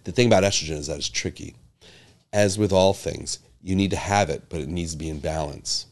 The 0.05 0.13
thing 0.13 0.27
about 0.27 0.45
estrogen 0.45 0.77
is 0.77 0.87
that 0.89 0.99
it's 0.99 1.09
tricky. 1.09 1.55
As 2.33 2.59
with 2.59 2.73
all 2.73 2.95
things, 2.95 3.39
you 3.63 3.75
need 3.75 3.91
to 3.91 3.97
have 3.97 4.31
it, 4.31 4.45
but 4.49 4.61
it 4.61 4.69
needs 4.69 4.93
to 4.93 4.99
be 4.99 5.09
in 5.09 5.21
balance. 5.21 5.87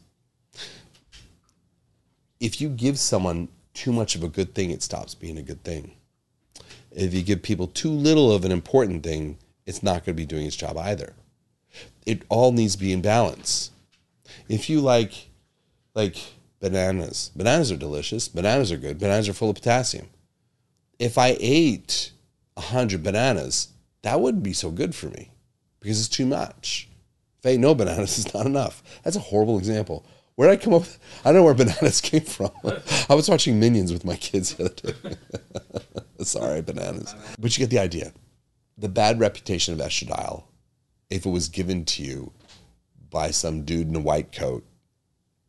If 2.39 2.61
you 2.61 2.69
give 2.69 2.97
someone 2.97 3.49
too 3.73 3.91
much 3.91 4.15
of 4.15 4.23
a 4.23 4.29
good 4.29 4.55
thing, 4.55 4.71
it 4.71 4.81
stops 4.81 5.13
being 5.13 5.37
a 5.37 5.43
good 5.43 5.63
thing. 5.63 5.91
If 6.99 7.13
you 7.13 7.23
give 7.23 7.41
people 7.41 7.67
too 7.67 7.91
little 7.91 8.29
of 8.29 8.43
an 8.43 8.51
important 8.51 9.03
thing, 9.03 9.37
it's 9.65 9.81
not 9.81 10.05
going 10.05 10.17
to 10.17 10.21
be 10.21 10.25
doing 10.25 10.45
its 10.45 10.57
job 10.57 10.77
either. 10.77 11.13
It 12.05 12.23
all 12.27 12.51
needs 12.51 12.75
to 12.75 12.81
be 12.81 12.91
in 12.91 13.01
balance. 13.01 13.71
If 14.49 14.69
you 14.69 14.81
like, 14.81 15.29
like 15.95 16.17
bananas, 16.59 17.31
bananas 17.33 17.71
are 17.71 17.77
delicious. 17.77 18.27
Bananas 18.27 18.69
are 18.73 18.77
good. 18.77 18.99
Bananas 18.99 19.29
are 19.29 19.33
full 19.33 19.49
of 19.49 19.55
potassium. 19.55 20.09
If 20.99 21.17
I 21.17 21.37
ate 21.39 22.11
a 22.57 22.61
hundred 22.61 23.01
bananas, 23.01 23.69
that 24.01 24.19
wouldn't 24.19 24.43
be 24.43 24.51
so 24.51 24.69
good 24.69 24.93
for 24.93 25.07
me 25.07 25.31
because 25.79 25.99
it's 26.01 26.09
too 26.09 26.25
much. 26.25 26.89
If 27.39 27.45
I 27.45 27.49
ate 27.51 27.61
no 27.61 27.73
bananas, 27.75 28.19
it's 28.25 28.33
not 28.33 28.45
enough. 28.45 28.83
That's 29.03 29.15
a 29.15 29.21
horrible 29.21 29.57
example. 29.57 30.05
Where 30.35 30.49
did 30.49 30.59
I 30.59 30.63
come 30.63 30.73
up? 30.73 30.81
With, 30.81 30.99
I 31.23 31.29
don't 31.29 31.35
know 31.35 31.43
where 31.43 31.53
bananas 31.53 32.01
came 32.01 32.21
from. 32.21 32.51
I 33.09 33.15
was 33.15 33.29
watching 33.29 33.57
Minions 33.57 33.93
with 33.93 34.03
my 34.03 34.17
kids 34.17 34.55
the 34.55 34.65
other 34.65 34.73
day. 34.73 35.15
Sorry, 36.21 36.61
bananas. 36.61 37.15
But 37.39 37.57
you 37.57 37.63
get 37.63 37.69
the 37.69 37.79
idea. 37.79 38.13
The 38.77 38.89
bad 38.89 39.19
reputation 39.19 39.73
of 39.73 39.79
estradiol, 39.79 40.43
if 41.09 41.25
it 41.25 41.29
was 41.29 41.49
given 41.49 41.85
to 41.85 42.03
you 42.03 42.31
by 43.09 43.31
some 43.31 43.63
dude 43.63 43.87
in 43.87 43.95
a 43.95 43.99
white 43.99 44.31
coat 44.31 44.65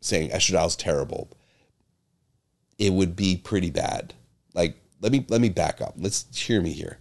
saying 0.00 0.30
estradiol's 0.30 0.76
terrible, 0.76 1.30
it 2.78 2.92
would 2.92 3.14
be 3.14 3.36
pretty 3.36 3.70
bad. 3.70 4.14
Like, 4.54 4.76
let 5.00 5.12
me 5.12 5.24
let 5.28 5.40
me 5.40 5.48
back 5.48 5.80
up. 5.80 5.94
Let's 5.96 6.26
hear 6.36 6.60
me 6.60 6.72
here. 6.72 6.98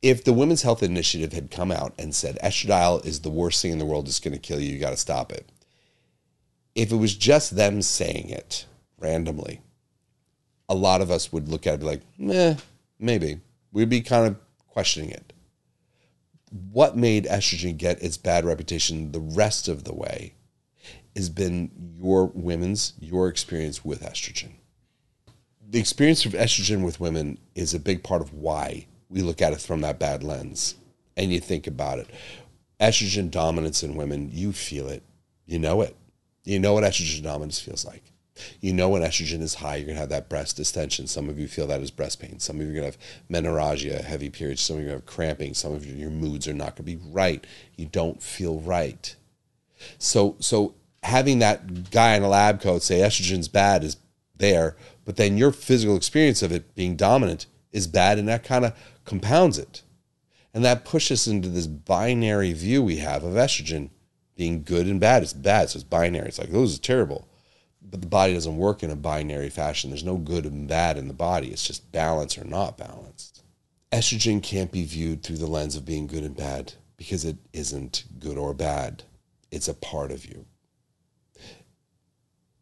If 0.00 0.22
the 0.22 0.32
Women's 0.32 0.62
Health 0.62 0.82
Initiative 0.82 1.32
had 1.32 1.50
come 1.50 1.72
out 1.72 1.92
and 1.98 2.14
said 2.14 2.38
estradiol 2.42 3.04
is 3.04 3.20
the 3.20 3.30
worst 3.30 3.60
thing 3.60 3.72
in 3.72 3.78
the 3.78 3.86
world, 3.86 4.06
it's 4.06 4.20
going 4.20 4.34
to 4.34 4.38
kill 4.38 4.60
you, 4.60 4.72
you 4.72 4.78
got 4.78 4.90
to 4.90 4.96
stop 4.96 5.32
it. 5.32 5.50
If 6.74 6.92
it 6.92 6.96
was 6.96 7.16
just 7.16 7.56
them 7.56 7.82
saying 7.82 8.28
it 8.28 8.66
randomly, 9.00 9.60
a 10.68 10.74
lot 10.74 11.00
of 11.00 11.10
us 11.10 11.32
would 11.32 11.48
look 11.48 11.66
at 11.66 11.80
it 11.80 11.84
like, 11.84 12.02
meh, 12.18 12.56
maybe. 12.98 13.40
We'd 13.72 13.88
be 13.88 14.00
kind 14.00 14.26
of 14.26 14.36
questioning 14.68 15.10
it. 15.10 15.32
What 16.72 16.96
made 16.96 17.24
estrogen 17.24 17.76
get 17.76 18.02
its 18.02 18.16
bad 18.16 18.44
reputation 18.44 19.12
the 19.12 19.20
rest 19.20 19.68
of 19.68 19.84
the 19.84 19.94
way 19.94 20.34
has 21.14 21.28
been 21.28 21.70
your 21.96 22.26
women's, 22.34 22.94
your 22.98 23.28
experience 23.28 23.84
with 23.84 24.02
estrogen. 24.02 24.52
The 25.68 25.80
experience 25.80 26.24
of 26.24 26.32
estrogen 26.32 26.84
with 26.84 27.00
women 27.00 27.38
is 27.54 27.74
a 27.74 27.80
big 27.80 28.02
part 28.02 28.22
of 28.22 28.32
why 28.32 28.86
we 29.10 29.20
look 29.22 29.42
at 29.42 29.52
it 29.52 29.60
from 29.60 29.82
that 29.82 29.98
bad 29.98 30.22
lens 30.22 30.76
and 31.16 31.32
you 31.32 31.40
think 31.40 31.66
about 31.66 31.98
it. 31.98 32.08
Estrogen 32.80 33.30
dominance 33.30 33.82
in 33.82 33.96
women, 33.96 34.30
you 34.32 34.52
feel 34.52 34.88
it. 34.88 35.02
You 35.44 35.58
know 35.58 35.82
it. 35.82 35.96
You 36.44 36.58
know 36.58 36.74
what 36.74 36.84
estrogen 36.84 37.22
dominance 37.22 37.60
feels 37.60 37.84
like. 37.84 38.04
You 38.60 38.72
know 38.72 38.88
when 38.88 39.02
estrogen 39.02 39.40
is 39.40 39.54
high, 39.54 39.76
you're 39.76 39.86
gonna 39.86 39.98
have 39.98 40.08
that 40.10 40.28
breast 40.28 40.56
distension. 40.56 41.06
Some 41.06 41.28
of 41.28 41.38
you 41.38 41.48
feel 41.48 41.66
that 41.68 41.80
as 41.80 41.90
breast 41.90 42.20
pain. 42.20 42.38
Some 42.38 42.60
of 42.60 42.66
you 42.66 42.72
are 42.72 42.74
gonna 42.74 42.86
have 42.86 42.98
menorrhagia, 43.30 44.02
heavy 44.02 44.30
periods. 44.30 44.60
Some 44.60 44.78
of 44.78 44.82
you 44.82 44.90
have 44.90 45.06
cramping. 45.06 45.54
Some 45.54 45.72
of 45.72 45.86
you, 45.86 45.94
your 45.94 46.10
moods 46.10 46.48
are 46.48 46.54
not 46.54 46.76
gonna 46.76 46.86
be 46.86 46.98
right. 47.10 47.46
You 47.76 47.86
don't 47.86 48.22
feel 48.22 48.60
right. 48.60 49.14
So, 49.98 50.36
so 50.40 50.74
having 51.02 51.38
that 51.38 51.90
guy 51.90 52.16
in 52.16 52.22
a 52.22 52.28
lab 52.28 52.60
coat 52.60 52.82
say 52.82 52.98
estrogen's 52.98 53.48
bad 53.48 53.84
is 53.84 53.96
there, 54.36 54.76
but 55.04 55.16
then 55.16 55.38
your 55.38 55.52
physical 55.52 55.96
experience 55.96 56.42
of 56.42 56.52
it 56.52 56.74
being 56.74 56.96
dominant 56.96 57.46
is 57.72 57.86
bad, 57.86 58.18
and 58.18 58.28
that 58.28 58.44
kind 58.44 58.64
of 58.64 58.76
compounds 59.04 59.58
it. 59.58 59.82
And 60.54 60.64
that 60.64 60.84
pushes 60.84 61.28
into 61.28 61.48
this 61.48 61.66
binary 61.66 62.52
view 62.52 62.82
we 62.82 62.96
have 62.96 63.22
of 63.22 63.34
estrogen 63.34 63.90
being 64.36 64.62
good 64.62 64.86
and 64.86 64.98
bad. 64.98 65.22
It's 65.22 65.32
bad, 65.32 65.70
so 65.70 65.76
it's 65.76 65.84
binary. 65.84 66.28
It's 66.28 66.38
like, 66.38 66.48
oh, 66.50 66.60
those 66.60 66.76
are 66.76 66.82
terrible 66.82 67.28
but 67.90 68.00
the 68.00 68.06
body 68.06 68.34
doesn't 68.34 68.56
work 68.56 68.82
in 68.82 68.90
a 68.90 68.96
binary 68.96 69.50
fashion. 69.50 69.90
There's 69.90 70.04
no 70.04 70.16
good 70.16 70.44
and 70.44 70.68
bad 70.68 70.98
in 70.98 71.08
the 71.08 71.14
body. 71.14 71.48
It's 71.48 71.66
just 71.66 71.90
balance 71.92 72.36
or 72.36 72.44
not 72.44 72.76
balanced. 72.76 73.42
Estrogen 73.92 74.42
can't 74.42 74.70
be 74.70 74.84
viewed 74.84 75.22
through 75.22 75.38
the 75.38 75.46
lens 75.46 75.74
of 75.74 75.86
being 75.86 76.06
good 76.06 76.22
and 76.22 76.36
bad 76.36 76.74
because 76.96 77.24
it 77.24 77.36
isn't 77.52 78.04
good 78.18 78.36
or 78.36 78.52
bad. 78.52 79.04
It's 79.50 79.68
a 79.68 79.74
part 79.74 80.10
of 80.10 80.26
you. 80.26 80.44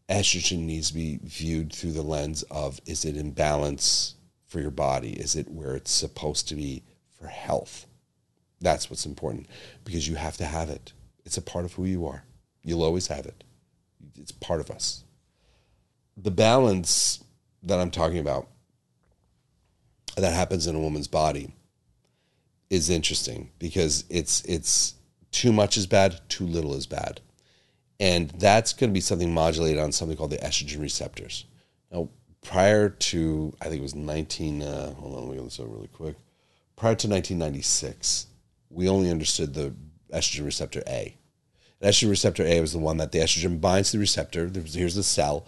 Estrogen 0.09 0.61
needs 0.61 0.89
to 0.89 0.95
be 0.95 1.19
viewed 1.23 1.73
through 1.73 1.93
the 1.93 2.03
lens 2.03 2.45
of 2.45 2.81
is 2.87 3.05
it 3.05 3.17
in 3.17 3.33
balance 3.33 4.15
for 4.47 4.61
your 4.61 4.71
body? 4.71 5.15
Is 5.15 5.35
it 5.35 5.51
where 5.51 5.75
it's 5.75 5.91
supposed 5.91 6.49
to 6.49 6.55
be 6.55 6.85
for 7.19 7.27
health? 7.27 7.87
That's 8.61 8.89
what's 8.89 9.05
important 9.05 9.49
because 9.85 10.07
you 10.07 10.15
have 10.15 10.37
to 10.37 10.45
have 10.45 10.71
it. 10.71 10.93
It's 11.25 11.37
a 11.37 11.43
part 11.43 11.65
of 11.65 11.73
who 11.73 11.87
you 11.87 12.07
are. 12.07 12.23
You'll 12.63 12.85
always 12.85 13.09
have 13.09 13.27
it. 13.27 13.43
It's 14.15 14.31
part 14.31 14.61
of 14.61 14.71
us 14.71 15.03
the 16.17 16.31
balance 16.31 17.23
that 17.63 17.79
I'm 17.79 17.91
talking 17.91 18.19
about 18.19 18.49
that 20.17 20.33
happens 20.33 20.67
in 20.67 20.75
a 20.75 20.81
woman's 20.81 21.09
body 21.09 21.55
is 22.71 22.91
interesting 22.91 23.51
because 23.59 24.05
it's 24.09 24.43
it's 24.45 24.95
too 25.31 25.53
much 25.53 25.77
is 25.77 25.87
bad, 25.87 26.21
too 26.29 26.47
little 26.47 26.75
is 26.75 26.87
bad. 26.87 27.21
And 28.01 28.31
that's 28.31 28.73
going 28.73 28.91
to 28.91 28.95
be 28.95 29.01
something 29.01 29.33
modulated 29.33 29.81
on 29.81 29.93
something 29.93 30.17
called 30.17 30.31
the 30.31 30.39
estrogen 30.39 30.81
receptors. 30.81 31.45
Now, 31.91 32.09
prior 32.43 32.89
to, 32.89 33.55
I 33.61 33.65
think 33.65 33.79
it 33.79 33.83
was 33.83 33.95
19, 33.95 34.63
uh, 34.63 34.95
hold 34.95 35.15
on, 35.15 35.23
let 35.23 35.31
me 35.31 35.37
get 35.37 35.45
this 35.45 35.61
over 35.61 35.71
really 35.71 35.89
quick. 35.89 36.17
Prior 36.77 36.95
to 36.95 37.09
1996, 37.09 38.27
we 38.71 38.89
only 38.89 39.11
understood 39.11 39.55
the 39.55 39.75
estrogen 40.13 40.45
receptor 40.45 40.83
A. 40.87 41.17
And 41.81 41.91
estrogen 41.91 42.11
receptor 42.11 42.45
A 42.45 42.61
was 42.61 42.73
the 42.73 42.79
one 42.79 42.99
that 42.99 43.13
the 43.13 43.19
estrogen 43.19 43.61
binds 43.61 43.91
to 43.91 43.97
the 43.97 44.01
receptor. 44.01 44.51
Here's 44.55 44.95
the 44.95 45.03
cell 45.03 45.47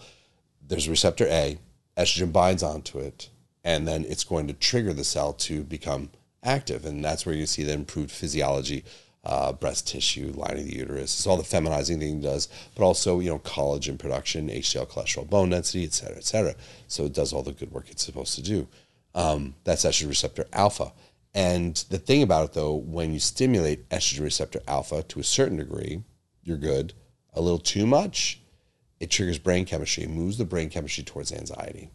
there's 0.69 0.87
receptor 0.87 1.27
A, 1.27 1.57
estrogen 1.97 2.31
binds 2.31 2.63
onto 2.63 2.99
it, 2.99 3.29
and 3.63 3.87
then 3.87 4.05
it's 4.05 4.23
going 4.23 4.47
to 4.47 4.53
trigger 4.53 4.93
the 4.93 5.03
cell 5.03 5.33
to 5.33 5.63
become 5.63 6.11
active. 6.43 6.85
And 6.85 7.03
that's 7.03 7.25
where 7.25 7.35
you 7.35 7.45
see 7.45 7.63
the 7.63 7.73
improved 7.73 8.11
physiology, 8.11 8.85
uh, 9.25 9.51
breast 9.51 9.87
tissue, 9.87 10.31
lining 10.35 10.67
the 10.67 10.77
uterus. 10.77 11.17
It's 11.17 11.27
all 11.27 11.37
the 11.37 11.43
feminizing 11.43 11.99
thing 11.99 12.21
does, 12.21 12.47
but 12.75 12.85
also, 12.85 13.19
you 13.19 13.29
know, 13.29 13.39
collagen 13.39 13.99
production, 13.99 14.47
HDL 14.47 14.87
cholesterol, 14.89 15.29
bone 15.29 15.49
density, 15.49 15.83
et 15.83 15.93
cetera, 15.93 16.17
et 16.17 16.23
cetera. 16.23 16.55
So 16.87 17.05
it 17.05 17.13
does 17.13 17.33
all 17.33 17.43
the 17.43 17.51
good 17.51 17.71
work 17.71 17.89
it's 17.89 18.05
supposed 18.05 18.35
to 18.35 18.41
do. 18.41 18.67
Um, 19.13 19.55
that's 19.65 19.85
estrogen 19.85 20.07
receptor 20.07 20.45
alpha. 20.53 20.93
And 21.33 21.75
the 21.89 21.99
thing 21.99 22.23
about 22.23 22.45
it, 22.45 22.53
though, 22.53 22.75
when 22.75 23.11
you 23.11 23.19
stimulate 23.19 23.89
estrogen 23.89 24.23
receptor 24.23 24.61
alpha 24.67 25.03
to 25.03 25.19
a 25.19 25.23
certain 25.23 25.57
degree, 25.57 26.03
you're 26.43 26.57
good. 26.57 26.93
A 27.33 27.41
little 27.41 27.59
too 27.59 27.85
much, 27.85 28.41
it 28.99 29.09
triggers 29.09 29.39
brain 29.39 29.65
chemistry. 29.65 30.03
It 30.03 30.09
moves 30.09 30.37
the 30.37 30.45
brain 30.45 30.69
chemistry 30.69 31.03
towards 31.03 31.31
anxiety. 31.31 31.89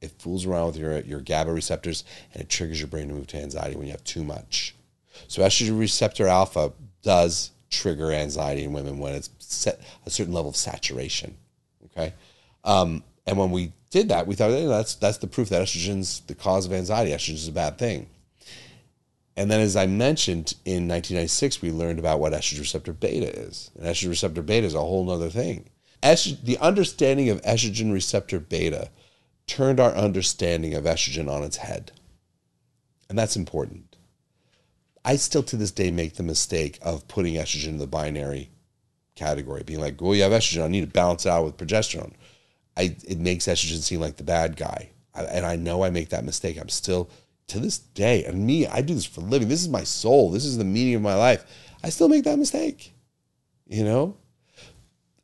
It 0.00 0.12
fools 0.18 0.46
around 0.46 0.66
with 0.66 0.76
your, 0.76 0.98
your 1.00 1.20
GABA 1.20 1.52
receptors 1.52 2.04
and 2.32 2.42
it 2.42 2.48
triggers 2.48 2.80
your 2.80 2.88
brain 2.88 3.08
to 3.08 3.14
move 3.14 3.26
to 3.28 3.38
anxiety 3.38 3.76
when 3.76 3.86
you 3.86 3.92
have 3.92 4.04
too 4.04 4.24
much. 4.24 4.74
So 5.28 5.42
estrogen 5.42 5.78
receptor 5.78 6.26
alpha 6.26 6.72
does 7.02 7.50
trigger 7.70 8.12
anxiety 8.12 8.64
in 8.64 8.72
women 8.72 8.98
when 8.98 9.14
it's 9.14 9.30
set 9.38 9.80
a 10.04 10.10
certain 10.10 10.34
level 10.34 10.50
of 10.50 10.56
saturation. 10.56 11.36
Okay. 11.86 12.12
Um, 12.64 13.02
and 13.26 13.38
when 13.38 13.50
we 13.50 13.72
did 13.90 14.08
that, 14.10 14.26
we 14.26 14.34
thought 14.34 14.50
hey, 14.50 14.66
that's 14.66 14.94
that's 14.96 15.18
the 15.18 15.26
proof 15.26 15.48
that 15.48 15.62
estrogen's 15.62 16.20
the 16.20 16.34
cause 16.34 16.66
of 16.66 16.72
anxiety. 16.72 17.10
Estrogen 17.10 17.34
is 17.34 17.48
a 17.48 17.52
bad 17.52 17.78
thing. 17.78 18.08
And 19.38 19.50
then, 19.50 19.60
as 19.60 19.76
I 19.76 19.86
mentioned 19.86 20.54
in 20.64 20.88
1996, 20.88 21.60
we 21.60 21.70
learned 21.70 21.98
about 21.98 22.20
what 22.20 22.32
estrogen 22.32 22.60
receptor 22.60 22.92
beta 22.92 23.28
is. 23.28 23.70
And 23.76 23.86
estrogen 23.86 24.10
receptor 24.10 24.42
beta 24.42 24.66
is 24.66 24.74
a 24.74 24.80
whole 24.80 25.10
other 25.10 25.30
thing 25.30 25.68
the 26.02 26.58
understanding 26.60 27.28
of 27.28 27.42
estrogen 27.42 27.92
receptor 27.92 28.38
beta 28.40 28.90
turned 29.46 29.80
our 29.80 29.92
understanding 29.92 30.74
of 30.74 30.84
estrogen 30.84 31.30
on 31.30 31.42
its 31.42 31.58
head. 31.58 31.92
And 33.08 33.18
that's 33.18 33.36
important. 33.36 33.96
I 35.04 35.16
still 35.16 35.44
to 35.44 35.56
this 35.56 35.70
day 35.70 35.90
make 35.90 36.14
the 36.14 36.22
mistake 36.22 36.78
of 36.82 37.06
putting 37.06 37.34
estrogen 37.34 37.68
in 37.68 37.78
the 37.78 37.86
binary 37.86 38.50
category, 39.14 39.62
being 39.64 39.80
like, 39.80 40.00
well, 40.00 40.14
you 40.14 40.22
have 40.22 40.32
estrogen, 40.32 40.64
I 40.64 40.68
need 40.68 40.80
to 40.80 40.86
balance 40.88 41.24
it 41.24 41.30
out 41.30 41.44
with 41.44 41.56
progesterone. 41.56 42.12
I, 42.76 42.96
it 43.06 43.18
makes 43.18 43.46
estrogen 43.46 43.80
seem 43.80 44.00
like 44.00 44.16
the 44.16 44.24
bad 44.24 44.56
guy. 44.56 44.90
I, 45.14 45.22
and 45.22 45.46
I 45.46 45.56
know 45.56 45.82
I 45.82 45.90
make 45.90 46.10
that 46.10 46.24
mistake. 46.24 46.58
I'm 46.60 46.68
still, 46.68 47.08
to 47.46 47.60
this 47.60 47.78
day, 47.78 48.24
and 48.24 48.46
me, 48.46 48.66
I 48.66 48.82
do 48.82 48.94
this 48.94 49.06
for 49.06 49.20
living. 49.20 49.48
This 49.48 49.62
is 49.62 49.68
my 49.68 49.84
soul. 49.84 50.30
This 50.30 50.44
is 50.44 50.58
the 50.58 50.64
meaning 50.64 50.96
of 50.96 51.02
my 51.02 51.14
life. 51.14 51.44
I 51.82 51.88
still 51.88 52.08
make 52.08 52.24
that 52.24 52.38
mistake. 52.38 52.92
You 53.66 53.84
know? 53.84 54.16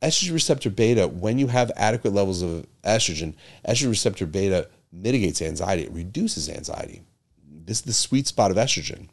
Estrogen 0.03 0.33
receptor 0.33 0.69
beta, 0.69 1.07
when 1.07 1.39
you 1.39 1.47
have 1.47 1.71
adequate 1.75 2.13
levels 2.13 2.41
of 2.41 2.67
estrogen, 2.83 3.35
estrogen 3.67 3.89
receptor 3.89 4.25
beta 4.25 4.69
mitigates 4.91 5.41
anxiety, 5.41 5.83
it 5.83 5.91
reduces 5.91 6.49
anxiety. 6.49 7.01
This 7.65 7.77
is 7.77 7.83
the 7.83 7.93
sweet 7.93 8.27
spot 8.27 8.51
of 8.51 8.57
estrogen. 8.57 9.07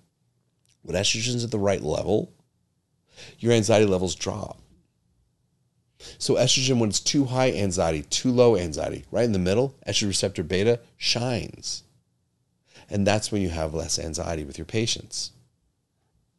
When 0.82 0.96
estrogen's 0.96 1.44
at 1.44 1.50
the 1.50 1.58
right 1.58 1.82
level, 1.82 2.32
your 3.38 3.52
anxiety 3.52 3.86
levels 3.86 4.14
drop. 4.14 4.58
So 6.18 6.34
estrogen, 6.34 6.78
when 6.78 6.88
it's 6.88 7.00
too 7.00 7.26
high 7.26 7.52
anxiety, 7.52 8.02
too 8.02 8.32
low 8.32 8.56
anxiety, 8.56 9.04
right 9.10 9.24
in 9.24 9.32
the 9.32 9.38
middle, 9.38 9.76
estrogen 9.86 10.08
receptor 10.08 10.42
beta 10.42 10.80
shines. 10.96 11.84
And 12.88 13.06
that's 13.06 13.30
when 13.30 13.42
you 13.42 13.50
have 13.50 13.74
less 13.74 13.98
anxiety 13.98 14.44
with 14.44 14.58
your 14.58 14.64
patients. 14.64 15.32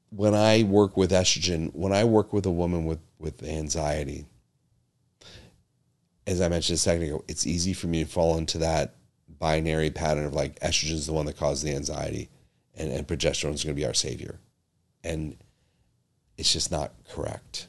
When 0.09 0.35
I 0.35 0.63
work 0.63 0.97
with 0.97 1.11
estrogen, 1.11 1.73
when 1.73 1.93
I 1.93 2.03
work 2.03 2.33
with 2.33 2.45
a 2.45 2.51
woman 2.51 2.85
with, 2.85 2.99
with 3.17 3.43
anxiety, 3.43 4.25
as 6.31 6.41
I 6.41 6.47
mentioned 6.47 6.75
a 6.75 6.79
second 6.79 7.03
ago, 7.03 7.23
it's 7.27 7.45
easy 7.45 7.73
for 7.73 7.87
me 7.87 8.03
to 8.03 8.09
fall 8.09 8.37
into 8.37 8.57
that 8.59 8.95
binary 9.39 9.89
pattern 9.89 10.25
of 10.25 10.33
like 10.33 10.59
estrogen 10.59 10.93
is 10.93 11.05
the 11.05 11.13
one 11.13 11.25
that 11.25 11.37
causes 11.37 11.63
the 11.63 11.75
anxiety 11.75 12.29
and, 12.75 12.91
and 12.91 13.07
progesterone 13.07 13.53
is 13.53 13.63
going 13.63 13.75
to 13.75 13.79
be 13.79 13.85
our 13.85 13.93
savior. 13.93 14.39
And 15.03 15.37
it's 16.37 16.53
just 16.53 16.71
not 16.71 16.93
correct. 17.09 17.67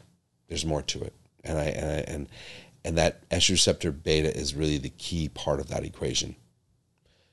There's 0.48 0.66
more 0.66 0.82
to 0.82 1.02
it. 1.02 1.14
And 1.44 1.58
I, 1.58 1.64
and 1.64 1.86
I, 1.86 2.04
and, 2.06 2.28
and 2.84 2.98
that 2.98 3.28
estrogen 3.30 3.50
receptor 3.50 3.92
beta 3.92 4.34
is 4.36 4.54
really 4.54 4.78
the 4.78 4.90
key 4.90 5.28
part 5.28 5.60
of 5.60 5.68
that 5.68 5.84
equation. 5.84 6.36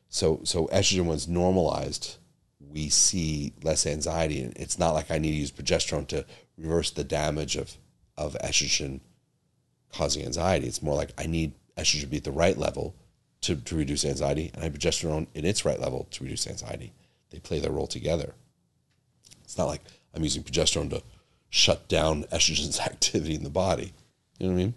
So, 0.07 0.41
so 0.43 0.67
estrogen 0.67 1.05
was 1.05 1.27
normalized 1.27 2.17
we 2.59 2.89
see 2.89 3.53
less 3.63 3.85
anxiety. 3.85 4.41
And 4.41 4.55
it's 4.57 4.79
not 4.79 4.93
like 4.93 5.11
I 5.11 5.17
need 5.17 5.31
to 5.31 5.37
use 5.37 5.51
progesterone 5.51 6.07
to 6.07 6.25
reverse 6.57 6.91
the 6.91 7.03
damage 7.03 7.55
of, 7.55 7.77
of 8.17 8.37
estrogen 8.43 9.01
causing 9.93 10.25
anxiety. 10.25 10.67
It's 10.67 10.81
more 10.81 10.95
like 10.95 11.11
I 11.17 11.25
need 11.25 11.53
estrogen 11.77 12.01
to 12.01 12.07
be 12.07 12.17
at 12.17 12.23
the 12.23 12.31
right 12.31 12.57
level 12.57 12.95
to, 13.41 13.55
to 13.55 13.75
reduce 13.75 14.03
anxiety, 14.05 14.51
and 14.53 14.73
progesterone 14.73 15.27
in 15.33 15.45
its 15.45 15.63
right 15.63 15.79
level 15.79 16.07
to 16.11 16.23
reduce 16.23 16.47
anxiety. 16.47 16.93
They 17.29 17.39
play 17.39 17.59
their 17.59 17.71
role 17.71 17.87
together. 17.87 18.33
It's 19.43 19.57
not 19.57 19.67
like 19.67 19.81
I'm 20.13 20.23
using 20.23 20.43
progesterone 20.43 20.89
to 20.89 21.03
shut 21.49 21.87
down 21.87 22.23
estrogen's 22.31 22.79
activity 22.79 23.35
in 23.35 23.43
the 23.43 23.49
body. 23.49 23.93
You 24.39 24.47
know 24.47 24.53
what 24.53 24.59
I 24.59 24.63
mean? 24.63 24.73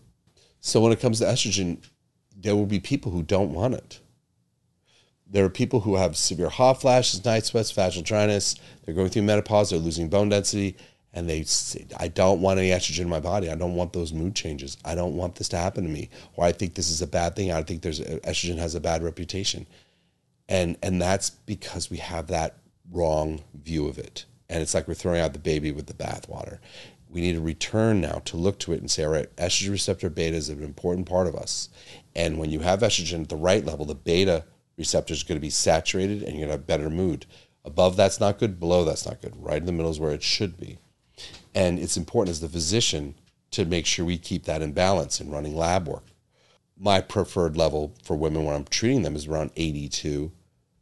So 0.61 0.81
when 0.81 0.93
it 0.93 1.01
comes 1.01 1.19
to 1.19 1.27
estrogen, 1.27 1.79
there 2.37 2.55
will 2.55 2.67
be 2.67 2.81
people 2.81 3.11
who 3.13 3.23
don't 3.23 3.53
want 3.53 3.75
it. 3.75 4.01
There 5.27 5.45
are 5.45 5.51
people 5.51 5.81
who 5.81 5.97
have 5.97 6.17
severe 6.17 6.51
hot 6.51 6.81
flashes, 6.81 7.25
night 7.25 7.47
sweats, 7.47 7.71
vaginal 7.71 8.05
dryness. 8.05 8.55
They're 8.85 8.95
going 8.95 9.09
through 9.09 9.23
menopause. 9.23 9.71
They're 9.71 9.79
losing 9.79 10.09
bone 10.09 10.29
density, 10.29 10.77
and 11.15 11.29
they 11.29 11.43
say, 11.43 11.87
"I 11.97 12.09
don't 12.09 12.41
want 12.41 12.59
any 12.59 12.71
estrogen 12.71 13.01
in 13.01 13.09
my 13.09 13.21
body. 13.21 13.51
I 13.51 13.55
don't 13.55 13.75
want 13.75 13.93
those 13.93 14.13
mood 14.13 14.35
changes. 14.35 14.77
I 14.85 14.95
don't 14.95 15.17
want 15.17 15.37
this 15.37 15.49
to 15.51 15.57
happen 15.57 15.85
to 15.85 15.91
me. 15.91 16.09
Or 16.37 16.45
I 16.45 16.53
think 16.53 16.75
this 16.75 16.91
is 16.91 17.03
a 17.03 17.07
bad 17.07 17.37
thing. 17.37 17.53
I 17.53 17.63
think 17.63 17.83
there's 17.83 18.01
estrogen 18.01 18.59
has 18.59 18.75
a 18.75 18.81
bad 18.81 19.03
reputation." 19.03 19.67
And 20.49 20.77
and 20.83 21.01
that's 21.01 21.31
because 21.31 21.91
we 21.91 21.99
have 21.99 22.27
that 22.29 22.57
wrong 22.91 23.43
view 23.55 23.89
of 23.89 23.99
it. 23.99 24.25
And 24.49 24.61
it's 24.61 24.75
like 24.75 24.87
we're 24.87 24.95
throwing 24.95 25.21
out 25.21 25.33
the 25.33 25.39
baby 25.39 25.73
with 25.73 25.87
the 25.87 25.95
bathwater. 25.95 26.59
We 27.09 27.21
need 27.21 27.35
to 27.35 27.41
return 27.41 28.01
now 28.01 28.23
to 28.27 28.37
look 28.37 28.59
to 28.61 28.73
it 28.73 28.81
and 28.81 28.91
say, 28.91 29.05
all 29.05 29.13
right, 29.13 29.35
estrogen 29.37 29.71
receptor 29.71 30.11
beta 30.11 30.37
is 30.37 30.49
an 30.49 30.63
important 30.63 31.09
part 31.09 31.27
of 31.27 31.35
us. 31.35 31.69
And 32.15 32.39
when 32.39 32.51
you 32.51 32.61
have 32.61 32.81
estrogen 32.81 33.23
at 33.23 33.29
the 33.29 33.37
right 33.37 33.65
level, 33.65 33.85
the 33.85 33.95
beta 33.95 34.45
receptor 34.77 35.15
is 35.15 35.23
going 35.23 35.37
to 35.37 35.43
be 35.43 35.51
saturated 35.51 36.23
and 36.23 36.33
you're 36.33 36.47
going 36.47 36.49
to 36.49 36.53
have 36.53 36.67
better 36.67 36.91
mood. 36.91 37.27
Above 37.65 37.97
that's 37.97 38.19
not 38.19 38.39
good, 38.39 38.59
below 38.59 38.85
that's 38.85 39.07
not 39.07 39.21
good. 39.21 39.35
Right 39.37 39.59
in 39.59 39.67
the 39.67 39.73
middle 39.73 39.91
is 39.91 40.01
where 40.01 40.13
it 40.13 40.23
should 40.23 40.59
be. 40.59 40.79
And 41.55 41.79
it's 41.79 41.97
important 41.97 42.31
as 42.31 42.41
the 42.41 42.49
physician 42.49 43.15
to 43.53 43.65
make 43.65 43.87
sure 43.87 44.05
we 44.05 44.19
keep 44.19 44.45
that 44.45 44.63
in 44.63 44.73
balance 44.73 45.21
in 45.21 45.31
running 45.31 45.57
lab 45.57 45.87
work. 45.87 46.07
My 46.79 47.01
preferred 47.01 47.57
level 47.57 47.95
for 48.03 48.17
women 48.17 48.45
when 48.45 48.55
I'm 48.55 48.65
treating 48.65 49.03
them 49.03 49.15
is 49.15 49.27
around 49.27 49.51
82 49.57 50.33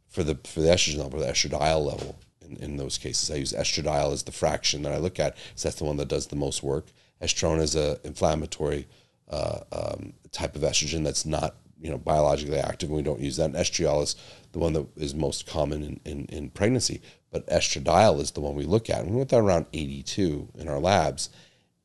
for 0.07 0.23
the 0.23 0.35
for 0.45 0.61
the 0.61 0.69
estrogen 0.69 0.97
level, 0.97 1.19
the 1.19 1.25
estradiol 1.25 1.85
level. 1.85 2.17
In, 2.41 2.57
in 2.57 2.77
those 2.77 2.97
cases, 2.97 3.29
I 3.29 3.35
use 3.35 3.53
estradiol 3.53 4.13
as 4.13 4.23
the 4.23 4.31
fraction 4.31 4.83
that 4.83 4.93
I 4.93 4.97
look 4.97 5.19
at. 5.19 5.35
because 5.35 5.63
that's 5.63 5.75
the 5.77 5.83
one 5.83 5.97
that 5.97 6.07
does 6.07 6.27
the 6.27 6.35
most 6.35 6.63
work. 6.63 6.87
Estrone 7.21 7.59
is 7.59 7.75
a 7.75 7.99
inflammatory 8.03 8.87
uh, 9.29 9.59
um, 9.71 10.13
type 10.31 10.55
of 10.55 10.63
estrogen 10.63 11.03
that's 11.03 11.25
not 11.25 11.55
you 11.79 11.89
know 11.89 11.97
biologically 11.97 12.59
active 12.59 12.89
and 12.89 12.97
we 12.97 13.03
don't 13.03 13.19
use 13.19 13.37
that 13.37 13.45
and 13.45 13.55
estriol 13.55 14.03
is 14.03 14.15
the 14.51 14.59
one 14.59 14.73
that 14.73 14.85
is 14.95 15.15
most 15.15 15.47
common 15.47 15.83
in, 15.83 15.99
in, 16.05 16.25
in 16.25 16.49
pregnancy 16.49 17.01
but 17.31 17.47
estradiol 17.47 18.19
is 18.19 18.31
the 18.31 18.41
one 18.41 18.55
we 18.55 18.65
look 18.65 18.89
at. 18.89 19.01
And 19.01 19.11
we 19.11 19.17
went 19.17 19.29
that 19.29 19.39
around 19.39 19.65
82 19.73 20.49
in 20.55 20.67
our 20.67 20.79
labs 20.79 21.29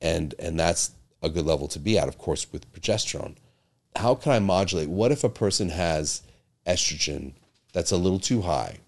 and 0.01 0.35
and 0.39 0.59
that's 0.59 0.93
a 1.23 1.29
good 1.29 1.47
level 1.47 1.69
to 1.69 1.79
be 1.79 1.99
at 1.99 2.09
of 2.09 2.19
course 2.19 2.47
with 2.53 2.71
progesterone. 2.73 3.37
How 3.97 4.15
can 4.15 4.33
i 4.33 4.39
modulate? 4.39 4.89
What 4.89 5.13
if 5.13 5.25
a 5.25 5.29
person 5.29 5.71
has 5.71 6.23
estrogen 6.67 7.33
that's 7.73 7.93
a 7.93 7.97
little 7.97 8.21
too 8.21 8.43
high 8.43 8.79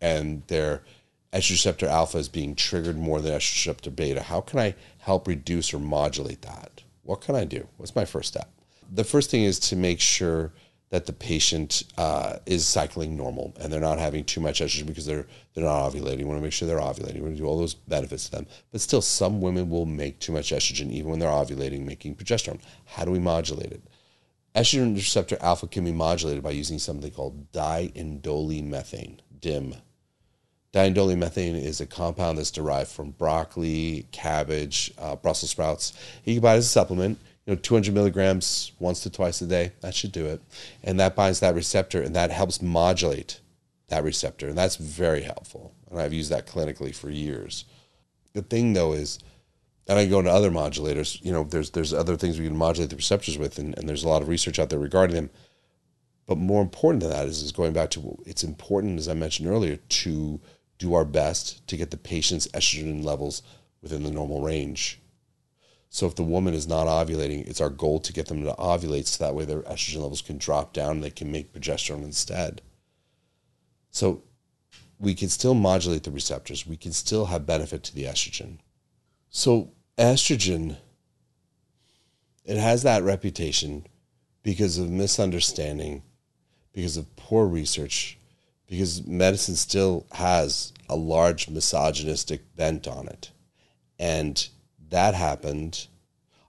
and 0.00 0.42
their 0.48 0.82
estrogen 1.32 1.50
receptor 1.52 1.86
alpha 1.86 2.18
is 2.18 2.28
being 2.28 2.54
triggered 2.54 2.98
more 2.98 3.20
than 3.20 3.32
estrogen 3.32 3.66
receptor 3.66 3.90
beta? 3.90 4.22
How 4.22 4.40
can 4.40 4.58
i 4.58 4.74
help 4.98 5.28
reduce 5.28 5.72
or 5.72 5.78
modulate 5.78 6.42
that? 6.42 6.82
What 7.02 7.20
can 7.20 7.36
i 7.36 7.44
do? 7.44 7.68
What's 7.76 7.94
my 7.94 8.04
first 8.04 8.28
step? 8.28 8.50
The 8.92 9.04
first 9.04 9.30
thing 9.30 9.44
is 9.44 9.60
to 9.60 9.76
make 9.76 10.00
sure 10.00 10.52
that 10.90 11.06
the 11.06 11.12
patient 11.12 11.84
uh, 11.96 12.36
is 12.46 12.66
cycling 12.66 13.16
normal 13.16 13.54
and 13.60 13.72
they're 13.72 13.80
not 13.80 13.98
having 13.98 14.24
too 14.24 14.40
much 14.40 14.60
estrogen 14.60 14.86
because 14.86 15.06
they're 15.06 15.26
they're 15.54 15.64
not 15.64 15.92
ovulating. 15.92 16.18
You 16.18 16.26
want 16.26 16.38
to 16.38 16.42
make 16.42 16.52
sure 16.52 16.66
they're 16.68 16.78
ovulating. 16.78 17.16
You 17.16 17.22
want 17.22 17.34
to 17.36 17.40
do 17.40 17.46
all 17.46 17.58
those 17.58 17.74
benefits 17.74 18.26
to 18.26 18.32
them. 18.32 18.46
But 18.72 18.80
still, 18.80 19.02
some 19.02 19.40
women 19.40 19.70
will 19.70 19.86
make 19.86 20.18
too 20.18 20.32
much 20.32 20.50
estrogen 20.50 20.90
even 20.90 21.10
when 21.10 21.18
they're 21.20 21.28
ovulating, 21.28 21.84
making 21.84 22.16
progesterone. 22.16 22.60
How 22.86 23.04
do 23.04 23.10
we 23.10 23.18
modulate 23.18 23.72
it? 23.72 23.82
Estrogen 24.54 24.96
receptor 24.96 25.38
alpha 25.40 25.68
can 25.68 25.84
be 25.84 25.92
modulated 25.92 26.42
by 26.42 26.50
using 26.50 26.78
something 26.78 27.10
called 27.12 27.52
diindolylmethane, 27.52 29.18
DIM. 29.40 29.74
Diindolylmethane 30.72 31.60
is 31.60 31.80
a 31.80 31.86
compound 31.86 32.38
that's 32.38 32.50
derived 32.50 32.90
from 32.90 33.10
broccoli, 33.10 34.06
cabbage, 34.12 34.92
uh, 34.98 35.16
Brussels 35.16 35.50
sprouts. 35.50 35.92
You 36.24 36.34
can 36.34 36.42
buy 36.42 36.54
it 36.54 36.58
as 36.58 36.66
a 36.66 36.68
supplement 36.68 37.18
know, 37.50 37.56
200 37.56 37.94
milligrams 37.94 38.72
once 38.78 39.00
to 39.00 39.10
twice 39.10 39.40
a 39.40 39.46
day. 39.46 39.72
That 39.80 39.94
should 39.94 40.12
do 40.12 40.26
it. 40.26 40.40
And 40.82 40.98
that 41.00 41.16
binds 41.16 41.40
that 41.40 41.54
receptor 41.54 42.02
and 42.02 42.14
that 42.16 42.30
helps 42.30 42.62
modulate 42.62 43.40
that 43.88 44.04
receptor. 44.04 44.48
And 44.48 44.56
that's 44.56 44.76
very 44.76 45.22
helpful. 45.22 45.74
And 45.90 46.00
I've 46.00 46.12
used 46.12 46.30
that 46.30 46.46
clinically 46.46 46.94
for 46.94 47.10
years. 47.10 47.64
The 48.32 48.42
thing 48.42 48.72
though 48.72 48.92
is, 48.92 49.18
and 49.88 49.98
I 49.98 50.06
go 50.06 50.20
into 50.20 50.30
other 50.30 50.50
modulators, 50.50 51.22
you 51.24 51.32
know, 51.32 51.42
there's 51.42 51.70
there's 51.70 51.92
other 51.92 52.16
things 52.16 52.38
we 52.38 52.46
can 52.46 52.56
modulate 52.56 52.90
the 52.90 52.96
receptors 52.96 53.36
with, 53.36 53.58
and, 53.58 53.76
and 53.76 53.88
there's 53.88 54.04
a 54.04 54.08
lot 54.08 54.22
of 54.22 54.28
research 54.28 54.60
out 54.60 54.70
there 54.70 54.78
regarding 54.78 55.16
them. 55.16 55.30
But 56.26 56.38
more 56.38 56.62
important 56.62 57.02
than 57.02 57.10
that 57.10 57.26
is, 57.26 57.42
is 57.42 57.50
going 57.50 57.72
back 57.72 57.90
to 57.90 58.22
it's 58.24 58.44
important, 58.44 59.00
as 59.00 59.08
I 59.08 59.14
mentioned 59.14 59.48
earlier, 59.48 59.76
to 59.76 60.40
do 60.78 60.94
our 60.94 61.04
best 61.04 61.66
to 61.66 61.76
get 61.76 61.90
the 61.90 61.96
patient's 61.96 62.46
estrogen 62.48 63.02
levels 63.02 63.42
within 63.82 64.04
the 64.04 64.12
normal 64.12 64.40
range 64.42 65.00
so 65.92 66.06
if 66.06 66.14
the 66.14 66.22
woman 66.22 66.54
is 66.54 66.68
not 66.68 66.86
ovulating, 66.86 67.46
it's 67.48 67.60
our 67.60 67.68
goal 67.68 67.98
to 67.98 68.12
get 68.12 68.28
them 68.28 68.44
to 68.44 68.52
ovulate 68.52 69.06
so 69.06 69.24
that 69.24 69.34
way 69.34 69.44
their 69.44 69.62
estrogen 69.62 70.00
levels 70.00 70.22
can 70.22 70.38
drop 70.38 70.72
down 70.72 70.92
and 70.92 71.04
they 71.04 71.10
can 71.10 71.32
make 71.32 71.52
progesterone 71.52 72.04
instead. 72.04 72.62
So 73.90 74.22
we 75.00 75.16
can 75.16 75.28
still 75.28 75.54
modulate 75.54 76.04
the 76.04 76.12
receptors. 76.12 76.64
We 76.64 76.76
can 76.76 76.92
still 76.92 77.26
have 77.26 77.44
benefit 77.44 77.82
to 77.84 77.94
the 77.94 78.04
estrogen. 78.04 78.58
So 79.30 79.72
estrogen, 79.98 80.76
it 82.44 82.56
has 82.56 82.84
that 82.84 83.02
reputation 83.02 83.84
because 84.44 84.78
of 84.78 84.88
misunderstanding, 84.88 86.04
because 86.72 86.96
of 86.96 87.16
poor 87.16 87.46
research, 87.46 88.16
because 88.68 89.04
medicine 89.04 89.56
still 89.56 90.06
has 90.12 90.72
a 90.88 90.94
large 90.94 91.48
misogynistic 91.48 92.54
bent 92.54 92.86
on 92.86 93.08
it. 93.08 93.32
And 93.98 94.48
that 94.90 95.14
happened 95.14 95.86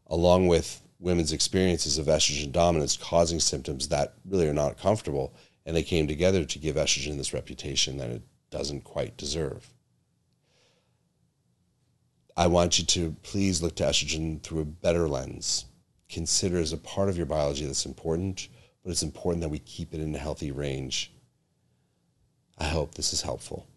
along 0.07 0.47
with 0.47 0.81
women's 0.99 1.31
experiences 1.31 1.97
of 1.97 2.05
estrogen 2.07 2.51
dominance 2.51 2.97
causing 2.97 3.39
symptoms 3.39 3.87
that 3.87 4.13
really 4.25 4.47
are 4.47 4.53
not 4.53 4.77
comfortable. 4.77 5.33
And 5.65 5.75
they 5.75 5.83
came 5.83 6.07
together 6.07 6.43
to 6.43 6.59
give 6.59 6.75
estrogen 6.75 7.17
this 7.17 7.33
reputation 7.33 7.97
that 7.97 8.09
it 8.09 8.21
doesn't 8.49 8.83
quite 8.83 9.17
deserve. 9.17 9.67
I 12.35 12.47
want 12.47 12.79
you 12.79 12.85
to 12.85 13.15
please 13.23 13.61
look 13.61 13.75
to 13.75 13.83
estrogen 13.83 14.41
through 14.41 14.61
a 14.61 14.65
better 14.65 15.07
lens. 15.07 15.65
Consider 16.09 16.59
as 16.59 16.73
a 16.73 16.77
part 16.77 17.09
of 17.09 17.17
your 17.17 17.25
biology 17.25 17.65
that's 17.65 17.85
important, 17.85 18.49
but 18.83 18.91
it's 18.91 19.03
important 19.03 19.41
that 19.41 19.49
we 19.49 19.59
keep 19.59 19.93
it 19.93 20.01
in 20.01 20.13
a 20.15 20.19
healthy 20.19 20.51
range. 20.51 21.13
I 22.57 22.65
hope 22.65 22.95
this 22.95 23.13
is 23.13 23.21
helpful. 23.21 23.67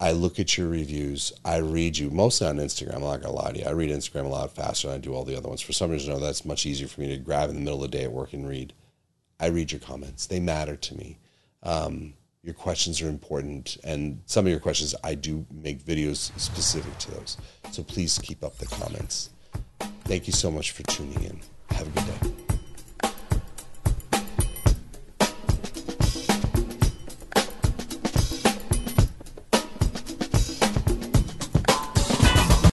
I 0.00 0.12
look 0.12 0.40
at 0.40 0.56
your 0.56 0.68
reviews. 0.68 1.30
I 1.44 1.58
read 1.58 1.98
you 1.98 2.10
mostly 2.10 2.46
on 2.46 2.56
Instagram. 2.56 2.94
I'm 2.94 3.02
not 3.02 3.20
gonna 3.20 3.34
lie 3.34 3.52
to 3.52 3.58
you. 3.58 3.66
I 3.66 3.72
read 3.72 3.90
Instagram 3.90 4.24
a 4.24 4.28
lot 4.28 4.54
faster 4.54 4.88
than 4.88 4.96
I 4.96 4.98
do 4.98 5.14
all 5.14 5.24
the 5.24 5.36
other 5.36 5.48
ones. 5.48 5.60
For 5.60 5.74
some 5.74 5.90
reason, 5.90 6.12
or 6.12 6.18
that's 6.18 6.46
much 6.46 6.64
easier 6.64 6.88
for 6.88 7.02
me 7.02 7.08
to 7.08 7.18
grab 7.18 7.50
in 7.50 7.56
the 7.56 7.60
middle 7.60 7.84
of 7.84 7.90
the 7.90 7.98
day 7.98 8.04
at 8.04 8.12
work 8.12 8.32
and 8.32 8.48
read. 8.48 8.72
I 9.38 9.46
read 9.46 9.72
your 9.72 9.80
comments. 9.80 10.26
They 10.26 10.40
matter 10.40 10.76
to 10.76 10.96
me. 10.96 11.18
Um, 11.62 12.14
your 12.42 12.54
questions 12.54 13.02
are 13.02 13.08
important, 13.08 13.76
and 13.84 14.22
some 14.24 14.46
of 14.46 14.50
your 14.50 14.60
questions 14.60 14.94
I 15.04 15.14
do 15.14 15.44
make 15.52 15.84
videos 15.84 16.30
specific 16.40 16.96
to 16.98 17.10
those. 17.10 17.36
So 17.70 17.82
please 17.82 18.18
keep 18.18 18.42
up 18.42 18.56
the 18.56 18.66
comments. 18.66 19.28
Thank 20.04 20.26
you 20.26 20.32
so 20.32 20.50
much 20.50 20.70
for 20.70 20.82
tuning 20.84 21.22
in. 21.22 21.40
Have 21.70 21.86
a 21.86 21.90
good 21.90 22.36
day. 22.38 22.49